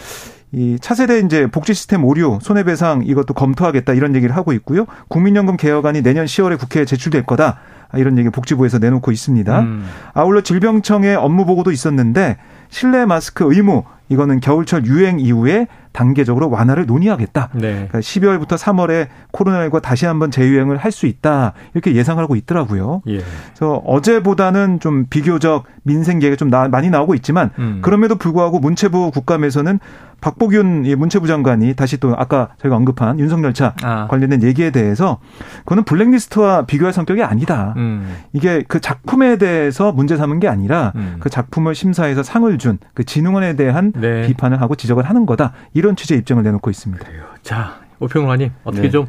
이 0.52 0.78
차세대 0.80 1.18
이제 1.20 1.46
복지 1.48 1.74
시스템 1.74 2.02
오류 2.04 2.38
손해배상 2.40 3.02
이것도 3.04 3.34
검토하겠다 3.34 3.92
이런 3.92 4.16
얘기를 4.16 4.34
하고 4.34 4.54
있고요. 4.54 4.86
국민연금 5.08 5.58
개혁안이 5.58 6.02
내년 6.02 6.24
10월에 6.24 6.58
국회에 6.58 6.86
제출될 6.86 7.26
거다. 7.26 7.58
이런 7.94 8.16
얘기 8.18 8.30
복지부에서 8.30 8.78
내놓고 8.78 9.12
있습니다. 9.12 9.60
음. 9.60 9.84
아울러 10.14 10.40
질병청의 10.40 11.16
업무 11.16 11.44
보고도 11.44 11.72
있었는데 11.72 12.38
실내 12.70 13.04
마스크 13.04 13.44
의무 13.52 13.84
이거는 14.10 14.40
겨울철 14.40 14.84
유행 14.86 15.18
이후에 15.20 15.66
단계적으로 15.92 16.50
완화를 16.50 16.86
논의하겠다. 16.86 17.48
네. 17.54 17.72
그러니까 17.88 17.98
12월부터 17.98 18.56
3월에 18.56 19.08
코로나19가 19.32 19.82
다시 19.82 20.06
한번 20.06 20.30
재유행을 20.30 20.76
할 20.76 20.90
수 20.90 21.06
있다. 21.06 21.52
이렇게 21.72 21.94
예상을 21.94 22.20
하고 22.22 22.34
있더라고요. 22.34 23.02
예. 23.06 23.20
그래서 23.54 23.76
어제보다는 23.86 24.80
좀 24.80 25.06
비교적 25.08 25.64
민생 25.84 26.16
얘기가 26.20 26.34
좀 26.36 26.50
나, 26.50 26.68
많이 26.68 26.90
나오고 26.90 27.14
있지만 27.14 27.50
음. 27.60 27.78
그럼에도 27.80 28.16
불구하고 28.16 28.58
문체부 28.58 29.12
국감에서는 29.12 29.78
박보균 30.20 30.82
문체부 30.98 31.26
장관이 31.26 31.74
다시 31.74 31.96
또 31.98 32.14
아까 32.18 32.50
저희가 32.60 32.76
언급한 32.76 33.18
윤석열차 33.20 33.74
아. 33.82 34.06
관련된 34.08 34.42
얘기에 34.42 34.70
대해서 34.70 35.18
그거는 35.60 35.84
블랙리스트와 35.84 36.66
비교할 36.66 36.92
성격이 36.92 37.22
아니다. 37.22 37.72
음. 37.78 38.16
이게 38.32 38.62
그 38.68 38.80
작품에 38.80 39.38
대해서 39.38 39.92
문제 39.92 40.16
삼은 40.16 40.40
게 40.40 40.48
아니라 40.48 40.92
음. 40.96 41.16
그 41.20 41.30
작품을 41.30 41.74
심사해서 41.74 42.22
상을 42.22 42.58
준 42.58 42.78
그 42.94 43.04
진흥원에 43.04 43.54
대한 43.56 43.92
네. 44.00 44.26
비판을 44.26 44.60
하고 44.60 44.74
지적을 44.74 45.04
하는 45.04 45.26
거다. 45.26 45.52
이런 45.74 45.96
취지의 45.96 46.20
입장을 46.20 46.42
내놓고 46.42 46.70
있습니다. 46.70 47.04
그래요. 47.04 47.24
자, 47.42 47.80
오평론님 48.00 48.50
어떻게 48.64 48.90
네. 48.90 49.06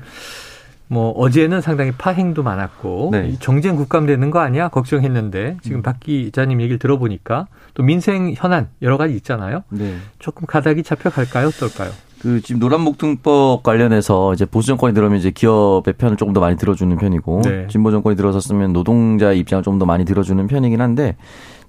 좀뭐 0.89 1.11
어제는 1.11 1.61
상당히 1.61 1.91
파행도 1.91 2.43
많았고 2.43 3.09
네. 3.11 3.35
정쟁 3.39 3.75
국감되는 3.75 4.29
거 4.31 4.39
아니야 4.39 4.67
걱정했는데 4.67 5.57
지금 5.61 5.79
음. 5.79 5.81
박 5.81 5.99
기자님 5.99 6.61
얘기를 6.61 6.77
들어보니까 6.77 7.47
또 7.73 7.83
민생 7.83 8.33
현안 8.35 8.67
여러 8.81 8.97
가지 8.97 9.15
있잖아요. 9.15 9.63
네. 9.69 9.95
조금 10.19 10.45
가닥이 10.45 10.83
잡혀갈까요? 10.83 11.47
어떨까요? 11.47 11.91
그 12.21 12.39
지금 12.41 12.59
노란목통법 12.59 13.63
관련해서 13.63 14.33
이제 14.33 14.45
보수 14.45 14.67
정권이 14.67 14.93
들어오면 14.93 15.17
이제 15.17 15.31
기업의 15.31 15.95
편을 15.95 16.17
조금 16.17 16.33
더 16.33 16.39
많이 16.39 16.55
들어주는 16.55 16.95
편이고 16.95 17.41
네. 17.43 17.67
진보 17.67 17.89
정권이 17.89 18.15
들어섰으면 18.15 18.73
노동자 18.73 19.31
입장을 19.31 19.63
좀더 19.63 19.85
많이 19.87 20.05
들어주는 20.05 20.45
편이긴 20.45 20.81
한데 20.81 21.15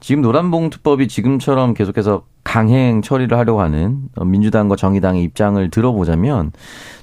지금 0.03 0.21
노란봉투법이 0.21 1.07
지금처럼 1.07 1.75
계속해서 1.75 2.25
강행 2.43 3.03
처리를 3.03 3.39
하려고 3.39 3.61
하는 3.61 4.01
민주당과 4.21 4.75
정의당의 4.75 5.23
입장을 5.23 5.71
들어보자면 5.71 6.51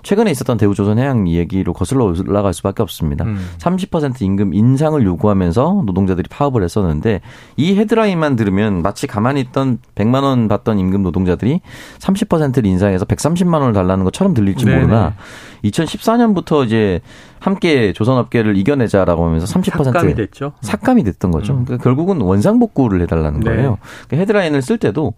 최근에 0.03 0.29
있었던 0.31 0.57
대우조선 0.57 0.99
해양 0.99 1.29
얘기로 1.29 1.71
거슬러 1.71 2.03
올라갈 2.03 2.53
수밖에 2.53 2.83
없습니다. 2.83 3.23
음. 3.23 3.37
30% 3.57 4.21
임금 4.21 4.53
인상을 4.53 5.01
요구하면서 5.01 5.83
노동자들이 5.85 6.27
파업을 6.29 6.61
했었는데 6.61 7.21
이 7.55 7.75
헤드라인만 7.77 8.35
들으면 8.35 8.81
마치 8.81 9.07
가만히 9.07 9.39
있던 9.41 9.79
100만 9.95 10.23
원 10.23 10.49
받던 10.49 10.77
임금 10.77 11.01
노동자들이 11.01 11.61
30%를 11.99 12.65
인상해서 12.65 13.05
130만 13.05 13.61
원을 13.61 13.71
달라는 13.71 14.03
것처럼 14.03 14.33
들릴지 14.33 14.65
네네. 14.65 14.77
모르나 14.77 15.15
2014년부터 15.63 16.65
이제 16.65 17.01
함께 17.39 17.93
조선업계를 17.93 18.57
이겨내자라고 18.57 19.25
하면서 19.25 19.45
30% 19.45 19.83
삭감이 19.85 20.15
됐죠. 20.15 20.53
삭감이 20.61 21.03
됐던 21.03 21.31
거죠. 21.31 21.53
음. 21.53 21.65
그러니까 21.65 21.83
결국은 21.83 22.21
원상복구를 22.21 23.01
해달라는 23.01 23.39
네. 23.41 23.51
거예요. 23.51 23.77
그러니까 24.07 24.17
헤드라인을 24.17 24.61
쓸 24.61 24.77
때도 24.77 25.13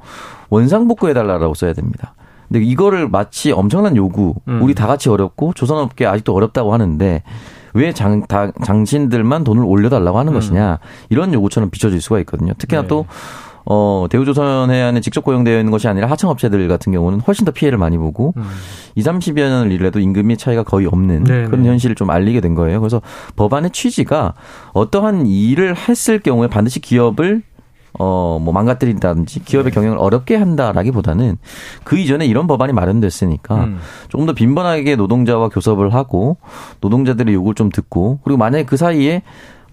원상복구 0.49 1.09
해달라고 1.09 1.53
써야 1.53 1.73
됩니다. 1.73 2.13
근데 2.47 2.65
이거를 2.65 3.07
마치 3.07 3.51
엄청난 3.51 3.95
요구, 3.95 4.35
음. 4.47 4.61
우리 4.61 4.75
다 4.75 4.85
같이 4.85 5.07
어렵고 5.09 5.53
조선업계 5.53 6.05
아직도 6.05 6.33
어렵다고 6.33 6.73
하는데 6.73 7.23
왜 7.73 7.93
장, 7.93 8.25
다, 8.27 8.51
장신들만 8.65 9.45
돈을 9.45 9.63
올려달라고 9.63 10.19
하는 10.19 10.33
음. 10.33 10.35
것이냐 10.35 10.79
이런 11.09 11.33
요구처럼 11.33 11.69
비춰질 11.69 12.01
수가 12.01 12.19
있거든요. 12.19 12.53
특히나 12.57 12.81
네. 12.81 12.87
또 12.89 13.05
어, 13.73 14.05
대우조선 14.09 14.69
해안에 14.69 14.99
직접 14.99 15.23
고용되어 15.23 15.57
있는 15.57 15.71
것이 15.71 15.87
아니라 15.87 16.07
하청업체들 16.07 16.67
같은 16.67 16.91
경우는 16.91 17.21
훨씬 17.21 17.45
더 17.45 17.51
피해를 17.51 17.77
많이 17.77 17.97
보고 17.97 18.33
음. 18.35 18.43
2, 18.95 19.01
30여 19.01 19.47
년을 19.47 19.71
일해도 19.71 20.01
임금이 20.01 20.35
차이가 20.35 20.63
거의 20.63 20.87
없는 20.87 21.23
네네. 21.23 21.45
그런 21.45 21.63
네. 21.63 21.69
현실을 21.69 21.95
좀 21.95 22.09
알리게 22.09 22.41
된 22.41 22.53
거예요. 22.53 22.81
그래서 22.81 23.01
법안의 23.37 23.71
취지가 23.71 24.33
어떠한 24.73 25.25
일을 25.25 25.77
했을 25.77 26.19
경우에 26.19 26.49
반드시 26.49 26.81
기업을 26.81 27.43
어, 27.97 28.39
뭐 28.41 28.53
망가뜨린다든지 28.53 29.45
기업의 29.45 29.71
네. 29.71 29.75
경영을 29.75 29.97
어렵게 29.97 30.35
한다라기보다는 30.35 31.37
그 31.85 31.97
이전에 31.97 32.25
이런 32.25 32.47
법안이 32.47 32.73
마련됐으니까 32.73 33.55
음. 33.55 33.79
조금 34.09 34.25
더 34.25 34.33
빈번하게 34.33 34.97
노동자와 34.97 35.47
교섭을 35.47 35.93
하고 35.93 36.35
노동자들의 36.81 37.33
요구를 37.33 37.55
좀 37.55 37.69
듣고 37.69 38.19
그리고 38.25 38.37
만약에 38.37 38.65
그 38.65 38.75
사이에 38.75 39.23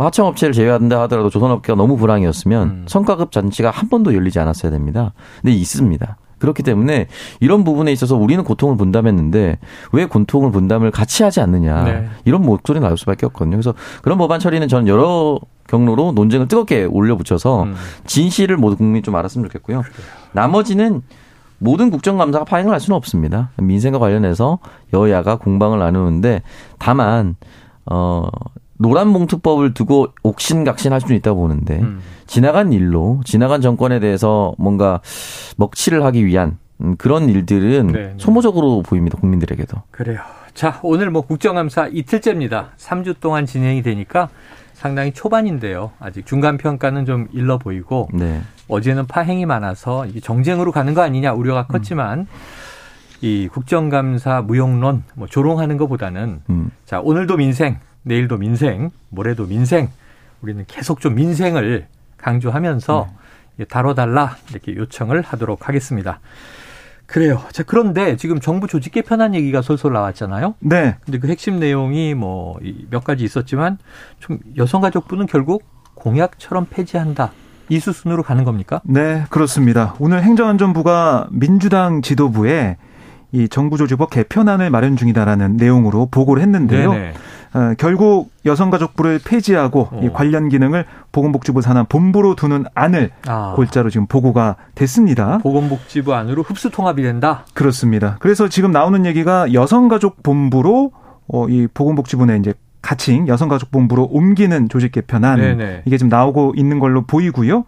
하청업체를 0.04 0.52
제외한다 0.52 1.00
하더라도 1.02 1.30
조선업계가 1.30 1.76
너무 1.76 1.96
불황이었으면 1.96 2.68
음. 2.68 2.84
성과급 2.86 3.32
잔치가 3.32 3.70
한 3.70 3.88
번도 3.88 4.14
열리지 4.14 4.38
않았어야 4.38 4.70
됩니다. 4.70 5.12
근데 5.42 5.52
있습니다. 5.54 6.16
그렇기 6.38 6.62
때문에 6.62 7.08
이런 7.40 7.64
부분에 7.64 7.92
있어서 7.92 8.16
우리는 8.16 8.42
고통을 8.44 8.76
분담했는데 8.76 9.58
왜 9.92 10.06
고통을 10.06 10.52
분담을 10.52 10.90
같이 10.90 11.22
하지 11.24 11.40
않느냐 11.40 11.84
네. 11.84 12.08
이런 12.24 12.42
목소리 12.42 12.80
나올 12.80 12.96
수밖에 12.96 13.26
없거든요. 13.26 13.56
그래서 13.56 13.74
그런 14.02 14.18
법안 14.18 14.38
처리는 14.38 14.68
저는 14.68 14.86
여러 14.86 15.40
경로로 15.66 16.12
논쟁을 16.12 16.48
뜨겁게 16.48 16.84
올려붙여서 16.84 17.64
음. 17.64 17.74
진실을 18.06 18.56
모두 18.56 18.76
국민이 18.76 19.02
좀 19.02 19.16
알았으면 19.16 19.48
좋겠고요. 19.48 19.82
그래요. 19.82 19.98
나머지는 20.32 21.02
모든 21.58 21.90
국정감사가 21.90 22.44
파행을 22.44 22.72
할 22.72 22.80
수는 22.80 22.96
없습니다. 22.96 23.50
민생과 23.56 23.98
관련해서 23.98 24.60
여야가 24.92 25.36
공방을 25.36 25.80
나누는데 25.80 26.42
다만 26.78 27.34
어 27.84 28.28
노란 28.78 29.12
봉투법을 29.12 29.74
두고 29.74 30.08
옥신각신할 30.22 31.00
수는 31.00 31.16
있다고 31.16 31.40
보는데 31.40 31.80
음. 31.80 32.00
지나간 32.26 32.72
일로 32.72 33.20
지나간 33.24 33.60
정권에 33.60 34.00
대해서 34.00 34.54
뭔가 34.58 35.00
먹칠을 35.56 36.04
하기 36.04 36.24
위한 36.24 36.58
그런 36.96 37.28
일들은 37.28 37.88
네, 37.88 37.92
네. 37.92 38.14
소모적으로 38.18 38.82
보입니다 38.82 39.18
국민들에게도. 39.18 39.82
그래요. 39.90 40.20
자 40.54 40.78
오늘 40.82 41.10
뭐 41.10 41.22
국정감사 41.22 41.88
이틀째입니다. 41.92 42.70
3주 42.76 43.20
동안 43.20 43.46
진행이 43.46 43.82
되니까 43.82 44.28
상당히 44.74 45.12
초반인데요. 45.12 45.90
아직 45.98 46.24
중간 46.24 46.56
평가는 46.56 47.04
좀 47.04 47.26
일러 47.32 47.58
보이고 47.58 48.08
네. 48.14 48.40
어제는 48.68 49.06
파행이 49.06 49.44
많아서 49.44 50.06
정쟁으로 50.22 50.70
가는 50.70 50.94
거 50.94 51.02
아니냐 51.02 51.32
우려가 51.32 51.66
컸지만 51.66 52.20
음. 52.20 52.26
이 53.20 53.48
국정감사 53.48 54.42
무용론 54.42 55.02
뭐 55.14 55.26
조롱하는 55.26 55.76
것보다는 55.78 56.42
음. 56.48 56.70
자 56.84 57.00
오늘도 57.00 57.36
민생, 57.38 57.80
내일도 58.02 58.36
민생, 58.38 58.90
모레도 59.10 59.46
민생 59.46 59.88
우리는 60.40 60.64
계속 60.66 61.00
좀 61.00 61.14
민생을 61.14 61.86
강조하면서 62.16 63.08
네. 63.56 63.64
다뤄달라 63.64 64.36
이렇게 64.50 64.76
요청을 64.76 65.22
하도록 65.22 65.68
하겠습니다. 65.68 66.20
그래요. 67.06 67.42
자, 67.52 67.62
그런데 67.62 68.16
지금 68.16 68.38
정부 68.38 68.68
조직 68.68 68.92
개편한 68.92 69.34
얘기가 69.34 69.62
솔솔 69.62 69.94
나왔잖아요. 69.94 70.54
네. 70.60 70.96
근데 71.04 71.18
그 71.18 71.28
핵심 71.28 71.58
내용이 71.58 72.14
뭐 72.14 72.58
몇 72.90 73.02
가지 73.02 73.24
있었지만 73.24 73.78
좀 74.20 74.38
여성가족부는 74.56 75.26
결국 75.26 75.64
공약처럼 75.94 76.66
폐지한다. 76.70 77.32
이 77.70 77.80
수순으로 77.80 78.22
가는 78.22 78.44
겁니까? 78.44 78.80
네, 78.84 79.24
그렇습니다. 79.30 79.94
오늘 79.98 80.22
행정안전부가 80.22 81.28
민주당 81.30 82.00
지도부에 82.02 82.76
이 83.32 83.48
정부조직법 83.48 84.10
개편안을 84.10 84.70
마련 84.70 84.96
중이다라는 84.96 85.56
내용으로 85.56 86.06
보고를 86.10 86.42
했는데요. 86.42 86.92
네네. 86.92 87.14
어, 87.54 87.72
결국 87.78 88.30
여성가족부를 88.44 89.20
폐지하고 89.24 89.88
어. 89.92 90.00
이 90.02 90.10
관련 90.10 90.48
기능을 90.48 90.84
보건복지부 91.12 91.62
산하 91.62 91.84
본부로 91.84 92.34
두는 92.34 92.64
안을 92.74 93.10
아. 93.26 93.52
골자로 93.56 93.90
지금 93.90 94.06
보고가 94.06 94.56
됐습니다. 94.74 95.38
보건복지부 95.38 96.14
안으로 96.14 96.42
흡수 96.42 96.70
통합이 96.70 97.02
된다. 97.02 97.44
그렇습니다. 97.54 98.16
그래서 98.20 98.48
지금 98.48 98.72
나오는 98.72 99.06
얘기가 99.06 99.52
여성가족본부로 99.52 100.92
어, 101.28 101.48
이 101.48 101.66
보건복지부 101.72 102.26
내 102.26 102.36
이제 102.36 102.54
가칭 102.80 103.26
여성가족본부로 103.26 104.04
옮기는 104.04 104.68
조직 104.68 104.92
개편안 104.92 105.40
네네. 105.40 105.82
이게 105.84 105.98
지금 105.98 106.08
나오고 106.08 106.54
있는 106.56 106.78
걸로 106.78 107.02
보이고요. 107.02 107.64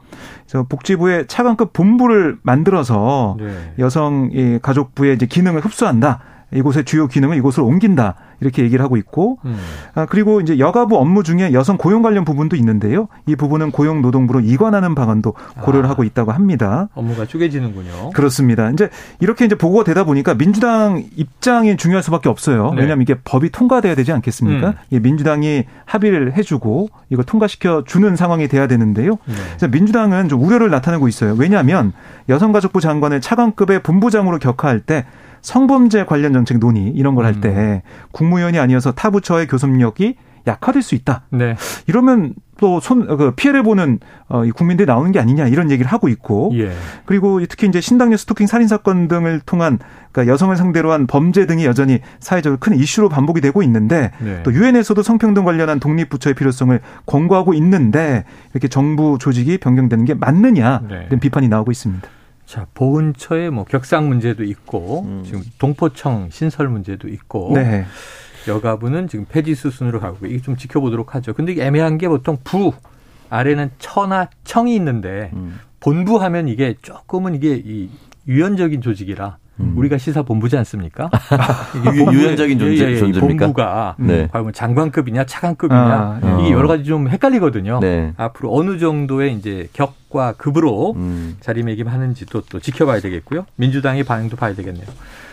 그래서 0.46 0.66
복지부의 0.68 1.26
차관급 1.26 1.72
본부를 1.72 2.38
만들어서 2.42 3.36
네. 3.38 3.74
여성 3.80 4.30
가족부의 4.62 5.16
이제 5.16 5.26
기능을 5.26 5.60
흡수한다. 5.60 6.20
이곳의 6.52 6.84
주요 6.84 7.06
기능을 7.06 7.36
이곳으로 7.36 7.66
옮긴다. 7.66 8.14
이렇게 8.40 8.62
얘기를 8.62 8.82
하고 8.82 8.96
있고 8.96 9.38
음. 9.44 9.56
아, 9.94 10.06
그리고 10.06 10.40
이제 10.40 10.58
여가부 10.58 10.96
업무 10.96 11.22
중에 11.22 11.52
여성 11.52 11.76
고용 11.76 12.02
관련 12.02 12.24
부분도 12.24 12.56
있는데요. 12.56 13.08
이 13.26 13.36
부분은 13.36 13.70
고용노동부로 13.70 14.40
이관하는 14.40 14.94
방안도 14.94 15.34
고려를 15.60 15.86
아, 15.86 15.90
하고 15.90 16.04
있다고 16.04 16.32
합니다. 16.32 16.88
업무가 16.94 17.26
쪼개지는군요. 17.26 18.10
그렇습니다. 18.14 18.70
이제 18.70 18.88
이렇게 19.20 19.44
이제 19.44 19.54
보고가 19.54 19.84
되다 19.84 20.04
보니까 20.04 20.34
민주당 20.34 21.04
입장이 21.16 21.76
중요할 21.76 22.02
수밖에 22.02 22.28
없어요. 22.28 22.72
네. 22.74 22.80
왜냐하면 22.82 23.02
이게 23.02 23.14
법이 23.22 23.50
통과돼야 23.50 23.94
되지 23.94 24.12
않겠습니까? 24.12 24.74
음. 24.92 25.02
민주당이 25.02 25.64
합의를 25.84 26.36
해주고 26.36 26.88
이거 27.10 27.22
통과시켜 27.22 27.84
주는 27.86 28.16
상황이 28.16 28.48
돼야 28.48 28.66
되는데요. 28.66 29.18
네. 29.26 29.34
그래서 29.50 29.68
민주당은 29.68 30.28
좀 30.28 30.42
우려를 30.42 30.70
나타내고 30.70 31.08
있어요. 31.08 31.34
왜냐하면 31.38 31.92
여성가족부 32.28 32.80
장관을 32.80 33.20
차관급의 33.20 33.82
본부장으로 33.82 34.38
격하할 34.38 34.80
때 34.80 35.04
성범죄 35.42 36.04
관련 36.04 36.32
정책 36.32 36.58
논의 36.58 36.88
이런 36.88 37.14
걸 37.14 37.24
할때 37.24 37.48
음. 37.48 37.80
국무위원이 38.12 38.58
아니어서 38.58 38.92
타 38.92 39.10
부처의 39.10 39.46
교섭력이 39.46 40.16
약화될 40.46 40.82
수 40.82 40.94
있다. 40.94 41.22
네. 41.30 41.56
이러면 41.86 42.34
또 42.58 42.78
손, 42.80 43.06
그 43.06 43.32
피해를 43.32 43.62
보는 43.62 44.00
어, 44.28 44.44
이 44.44 44.50
국민들이 44.50 44.86
나오는 44.86 45.10
게 45.12 45.18
아니냐 45.18 45.46
이런 45.48 45.70
얘기를 45.70 45.90
하고 45.90 46.08
있고. 46.08 46.52
예. 46.54 46.72
그리고 47.06 47.44
특히 47.46 47.66
이제 47.66 47.80
신당녀 47.80 48.16
스토킹 48.16 48.46
살인 48.46 48.68
사건 48.68 49.08
등을 49.08 49.40
통한 49.40 49.78
그러니까 50.12 50.32
여성을 50.32 50.54
상대로 50.56 50.92
한 50.92 51.06
범죄 51.06 51.46
등이 51.46 51.64
여전히 51.64 52.00
사회적으로 52.20 52.58
큰 52.58 52.74
이슈로 52.76 53.08
반복이 53.08 53.40
되고 53.40 53.62
있는데 53.62 54.10
네. 54.18 54.42
또 54.42 54.52
유엔에서도 54.52 55.02
성평등 55.02 55.44
관련한 55.44 55.80
독립 55.80 56.10
부처의 56.10 56.34
필요성을 56.34 56.78
권고하고 57.06 57.54
있는데 57.54 58.24
이렇게 58.52 58.68
정부 58.68 59.16
조직이 59.18 59.58
변경되는 59.58 60.04
게 60.04 60.14
맞느냐 60.14 60.82
네. 60.88 61.04
이런 61.06 61.20
비판이 61.20 61.48
나오고 61.48 61.70
있습니다. 61.70 62.08
자, 62.50 62.66
보훈처의 62.74 63.52
뭐 63.52 63.62
격상 63.62 64.08
문제도 64.08 64.42
있고 64.42 65.02
음. 65.02 65.22
지금 65.24 65.40
동포청 65.60 66.30
신설 66.32 66.68
문제도 66.68 67.06
있고 67.06 67.52
네. 67.54 67.86
여가부는 68.48 69.06
지금 69.06 69.24
폐지 69.24 69.54
수순으로 69.54 70.00
가고 70.00 70.26
이게 70.26 70.42
좀 70.42 70.56
지켜보도록 70.56 71.14
하죠. 71.14 71.32
근데 71.32 71.52
이게 71.52 71.64
애매한 71.64 71.96
게 71.96 72.08
보통 72.08 72.38
부 72.42 72.72
아래는 73.28 73.70
처나 73.78 74.30
청이 74.42 74.74
있는데 74.74 75.30
음. 75.34 75.60
본부 75.78 76.20
하면 76.20 76.48
이게 76.48 76.74
조금은 76.82 77.36
이게 77.36 77.54
이 77.54 77.88
유연적인 78.26 78.80
조직이라 78.80 79.38
음. 79.60 79.74
우리가 79.76 79.98
시사본부지 79.98 80.56
않습니까? 80.58 81.10
유연적인 82.12 82.58
존재, 82.58 82.86
예, 82.86 82.90
예, 82.92 82.98
존재입니까? 82.98 83.46
본부가 83.46 83.94
네. 83.98 84.28
과연 84.30 84.44
뭐 84.44 84.52
장관급이냐 84.52 85.26
차관급이냐 85.26 85.80
아, 85.80 86.20
네. 86.22 86.36
이게 86.40 86.50
여러 86.52 86.68
가지 86.68 86.84
좀 86.84 87.08
헷갈리거든요. 87.08 87.80
네. 87.80 88.12
앞으로 88.16 88.54
어느 88.54 88.78
정도의 88.78 89.34
이제 89.34 89.68
격과 89.72 90.32
급으로 90.32 90.94
음. 90.96 91.36
자리매김하는지도 91.40 92.42
또 92.42 92.60
지켜봐야 92.60 93.00
되겠고요. 93.00 93.46
민주당의 93.56 94.04
반응도 94.04 94.36
봐야 94.36 94.54
되겠네요. 94.54 94.86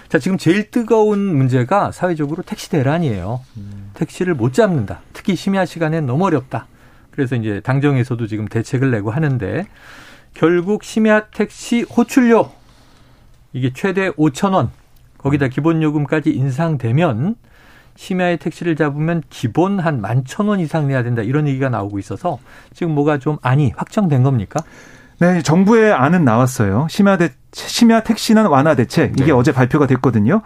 자, 0.09 0.19
지금 0.19 0.37
제일 0.37 0.71
뜨거운 0.71 1.19
문제가 1.19 1.91
사회적으로 1.91 2.43
택시 2.43 2.69
대란이에요. 2.69 3.41
음. 3.57 3.91
택시를 3.93 4.35
못 4.35 4.53
잡는다. 4.53 5.01
특히 5.13 5.35
심야 5.35 5.65
시간에 5.65 5.99
너무 6.01 6.25
어렵다. 6.25 6.67
그래서 7.11 7.35
이제 7.35 7.59
당정에서도 7.61 8.27
지금 8.27 8.47
대책을 8.47 8.91
내고 8.91 9.11
하는데 9.11 9.65
결국 10.33 10.83
심야 10.83 11.25
택시 11.31 11.81
호출료 11.81 12.51
이게 13.53 13.71
최대 13.73 14.11
5천 14.11 14.53
원 14.53 14.69
거기다 15.17 15.47
기본 15.47 15.81
요금까지 15.81 16.31
인상되면 16.31 17.35
심야에 17.95 18.37
택시를 18.37 18.75
잡으면 18.75 19.23
기본 19.29 19.79
한 19.79 20.01
만천 20.01 20.47
원 20.47 20.59
이상 20.59 20.87
내야 20.87 21.03
된다 21.03 21.23
이런 21.23 21.47
얘기가 21.47 21.69
나오고 21.69 21.97
있어서 21.99 22.37
지금 22.73 22.93
뭐가 22.93 23.17
좀 23.17 23.37
아니 23.41 23.73
확정된 23.75 24.23
겁니까? 24.23 24.61
네, 25.19 25.41
정부의 25.41 25.93
안은 25.93 26.23
나왔어요. 26.23 26.85
심야 26.91 27.17
대, 27.17 27.31
심야 27.51 28.01
택시는 28.01 28.45
완화 28.45 28.75
대책 28.75 29.13
이게 29.13 29.25
네. 29.25 29.31
어제 29.31 29.51
발표가 29.51 29.87
됐거든요. 29.87 30.43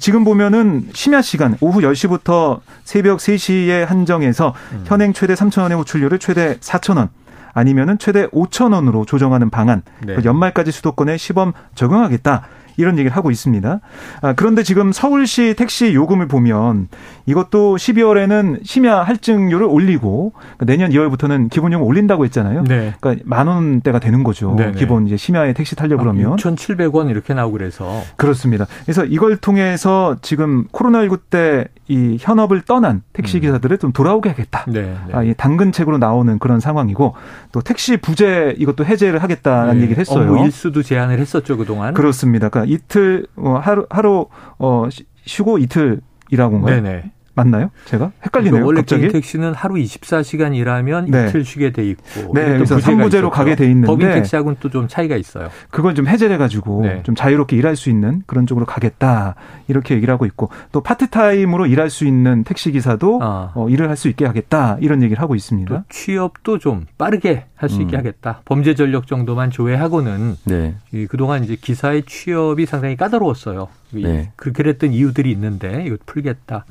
지금 0.00 0.24
보면은 0.24 0.88
심야 0.94 1.20
시간 1.20 1.58
오후 1.60 1.80
10시부터 1.80 2.60
새벽 2.84 3.18
3시에 3.18 3.84
한정해서 3.84 4.54
음. 4.72 4.84
현행 4.86 5.12
최대 5.12 5.34
3천 5.34 5.62
원의 5.62 5.76
호출료를 5.76 6.18
최대 6.18 6.56
4천 6.60 6.96
원 6.96 7.10
아니면은 7.56 7.96
최대 7.96 8.26
5천 8.26 8.74
원으로 8.74 9.06
조정하는 9.06 9.48
방안 9.48 9.82
네. 10.04 10.14
연말까지 10.22 10.70
수도권에 10.72 11.16
시범 11.16 11.54
적용하겠다. 11.74 12.42
이런 12.76 12.98
얘기를 12.98 13.16
하고 13.16 13.30
있습니다. 13.30 13.80
아, 14.22 14.32
그런데 14.34 14.62
지금 14.62 14.92
서울시 14.92 15.54
택시 15.56 15.94
요금을 15.94 16.28
보면 16.28 16.88
이것도 17.26 17.76
12월에는 17.76 18.60
심야 18.64 19.02
할증료를 19.02 19.66
올리고 19.66 20.32
그러니까 20.36 20.64
내년 20.66 20.90
2월부터는 20.90 21.50
기본 21.50 21.72
요금 21.72 21.86
올린다고 21.86 22.24
했잖아요. 22.24 22.64
네. 22.64 22.94
그러니까 23.00 23.24
만 23.26 23.46
원대가 23.48 23.98
되는 23.98 24.22
거죠. 24.22 24.54
네네. 24.56 24.72
네. 24.72 24.78
기본 24.78 25.06
이제 25.06 25.16
심야에 25.16 25.52
택시 25.52 25.76
타려 25.76 25.96
고 25.96 26.02
그러면 26.02 26.32
아, 26.32 26.36
6,700원 26.36 27.10
이렇게 27.10 27.34
나오고 27.34 27.56
그래서 27.56 28.02
그렇습니다. 28.16 28.66
그래서 28.84 29.04
이걸 29.04 29.36
통해서 29.36 30.16
지금 30.22 30.66
코로나19 30.68 31.20
때 31.30 31.66
이 31.88 32.16
현업을 32.20 32.62
떠난 32.62 33.02
택시 33.12 33.38
음. 33.38 33.42
기사들을 33.42 33.78
좀 33.78 33.92
돌아오게 33.92 34.30
하겠다. 34.30 34.64
네, 34.66 34.82
네. 35.06 35.12
아, 35.12 35.22
이 35.22 35.34
당근책으로 35.34 35.98
나오는 35.98 36.38
그런 36.40 36.58
상황이고 36.58 37.14
또 37.52 37.60
택시 37.60 37.96
부재 37.96 38.54
이것도 38.58 38.84
해제를 38.84 39.22
하겠다는 39.22 39.76
네. 39.76 39.82
얘기를 39.82 40.00
했어요. 40.00 40.28
업무 40.28 40.44
일수도 40.44 40.82
제한을 40.82 41.20
했었죠 41.20 41.56
그동안. 41.56 41.94
그렇습니다. 41.94 42.48
그러니까 42.48 42.65
이틀 42.66 43.26
어, 43.36 43.58
하루 43.62 43.86
하루 43.90 44.26
어 44.58 44.88
쉬고 45.24 45.58
이틀 45.58 46.00
일하고인가요? 46.30 46.82
네네. 46.82 47.12
맞나요? 47.38 47.70
제가 47.84 48.12
헷갈리네요. 48.24 48.64
원래 48.64 48.80
갑자기. 48.80 49.08
택시는 49.08 49.52
하루 49.52 49.74
24시간 49.74 50.56
일하면 50.56 51.04
네. 51.10 51.26
이틀 51.28 51.44
쉬게 51.44 51.70
돼 51.70 51.86
있고. 51.90 52.32
네, 52.32 52.46
그래서 52.54 52.80
상부제로 52.80 53.28
가게 53.28 53.54
돼 53.54 53.66
있는데 53.66 53.86
법인 53.88 54.10
택시하고는 54.10 54.56
또 54.58 54.70
좀 54.70 54.88
차이가 54.88 55.16
있어요. 55.16 55.50
그걸 55.70 55.94
좀 55.94 56.06
해제해 56.08 56.38
가지고 56.38 56.80
네. 56.84 57.02
좀 57.02 57.14
자유롭게 57.14 57.54
일할 57.54 57.76
수 57.76 57.90
있는 57.90 58.22
그런 58.26 58.46
쪽으로 58.46 58.64
가겠다 58.64 59.34
이렇게 59.68 59.94
얘기를 59.96 60.10
하고 60.14 60.24
있고 60.24 60.48
또 60.72 60.80
파트타임으로 60.80 61.66
일할 61.66 61.90
수 61.90 62.06
있는 62.06 62.42
택시 62.42 62.72
기사도 62.72 63.18
아. 63.22 63.52
어, 63.54 63.68
일을 63.68 63.90
할 63.90 63.96
수 63.98 64.08
있게 64.08 64.24
하겠다 64.24 64.78
이런 64.80 65.02
얘기를 65.02 65.20
하고 65.22 65.34
있습니다. 65.34 65.84
취업도 65.90 66.58
좀 66.58 66.86
빠르게 66.96 67.44
할수 67.56 67.80
있게 67.80 67.96
음. 67.96 67.98
하겠다. 67.98 68.42
범죄 68.44 68.74
전력 68.74 69.06
정도만 69.06 69.50
조회하고는 69.50 70.36
네. 70.44 70.74
그동안 71.08 71.42
이제 71.42 71.56
기사의 71.56 72.04
취업이 72.04 72.66
상당히 72.66 72.96
까다로웠어요. 72.96 73.68
네. 73.92 74.30
그렇게 74.36 74.62
됐던 74.62 74.92
이유들이 74.92 75.30
있는데 75.32 75.84
이거 75.86 75.96
풀겠다. 76.04 76.66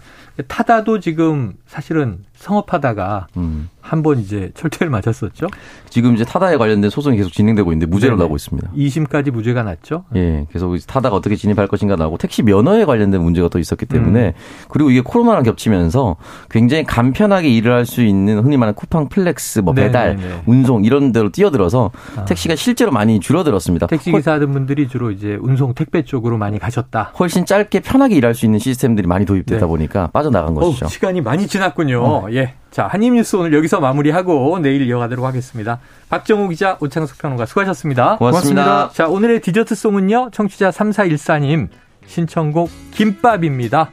타다도 0.47 0.99
지금 0.99 1.55
사실은 1.65 2.19
성업하다가 2.35 3.27
음. 3.37 3.69
한 3.85 4.01
번 4.01 4.19
이제 4.19 4.51
철퇴를 4.55 4.89
맞았었죠. 4.89 5.47
지금 5.89 6.15
이제 6.15 6.25
타다에 6.25 6.57
관련된 6.57 6.89
소송이 6.89 7.17
계속 7.17 7.31
진행되고 7.31 7.71
있는데 7.71 7.85
무죄로 7.85 8.13
네네. 8.15 8.23
나오고 8.23 8.35
있습니다. 8.35 8.71
2심까지 8.75 9.31
무죄가 9.31 9.61
났죠. 9.63 10.05
예, 10.15 10.47
계속 10.51 10.75
타다가 10.87 11.15
어떻게 11.15 11.35
진입할 11.35 11.67
것인가 11.67 11.95
나오고 11.95 12.17
택시 12.17 12.41
면허에 12.43 12.85
관련된 12.85 13.21
문제가 13.21 13.47
또 13.47 13.59
있었기 13.59 13.85
때문에 13.85 14.27
음. 14.27 14.33
그리고 14.69 14.89
이게 14.89 15.01
코로나랑 15.01 15.43
겹치면서 15.43 16.15
굉장히 16.49 16.83
간편하게 16.83 17.49
일을 17.49 17.71
할 17.73 17.85
수 17.85 18.01
있는 18.01 18.39
흔히 18.43 18.57
말하는 18.57 18.73
쿠팡 18.73 19.09
플렉스, 19.09 19.59
뭐 19.59 19.73
배달, 19.75 20.15
네네네. 20.15 20.41
운송 20.47 20.83
이런 20.85 21.11
데로 21.11 21.31
뛰어들어서 21.31 21.91
아. 22.17 22.25
택시가 22.25 22.55
실제로 22.55 22.91
많이 22.91 23.19
줄어들었습니다. 23.19 23.85
택시 23.87 24.11
기사들 24.11 24.47
분들이 24.47 24.87
주로 24.87 25.11
이제 25.11 25.37
운송 25.39 25.75
택배 25.75 26.03
쪽으로 26.03 26.37
많이 26.39 26.57
가셨다. 26.57 27.13
훨씬 27.19 27.45
짧게 27.45 27.81
편하게 27.81 28.15
일할 28.15 28.33
수 28.33 28.45
있는 28.45 28.57
시스템들이 28.57 29.07
많이 29.07 29.25
도입되다 29.25 29.61
네. 29.61 29.67
보니까 29.67 30.07
빠져나간 30.07 30.55
것이죠. 30.55 30.85
오, 30.85 30.89
시간이 30.89 31.21
많이 31.21 31.45
지났군요. 31.47 32.01
어. 32.03 32.27
예. 32.31 32.55
자, 32.75 32.87
한입뉴스 32.87 33.37
오늘 33.37 33.53
여기서 33.53 33.79
마무리하고 33.79 34.59
내일 34.59 34.81
이어가도록 34.81 35.25
하겠습니다. 35.25 35.79
박정우 36.09 36.49
기자, 36.49 36.77
오창석 36.81 37.19
평론가 37.19 37.45
수고하셨습니다. 37.45 38.17
고맙습니다. 38.17 38.63
고맙습니다. 38.65 38.89
자, 38.93 39.07
오늘의 39.07 39.39
디저트송은요. 39.39 40.31
청취자 40.33 40.71
3414님 40.71 41.69
신청곡 42.05 42.69
김밥입니다. 42.91 43.91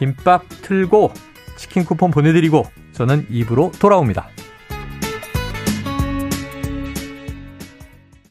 김밥 0.00 0.42
틀고 0.62 1.12
치킨 1.54 1.84
쿠폰 1.84 2.10
보내드리고 2.10 2.64
저는 2.90 3.28
입으로 3.30 3.70
돌아옵니다. 3.78 4.26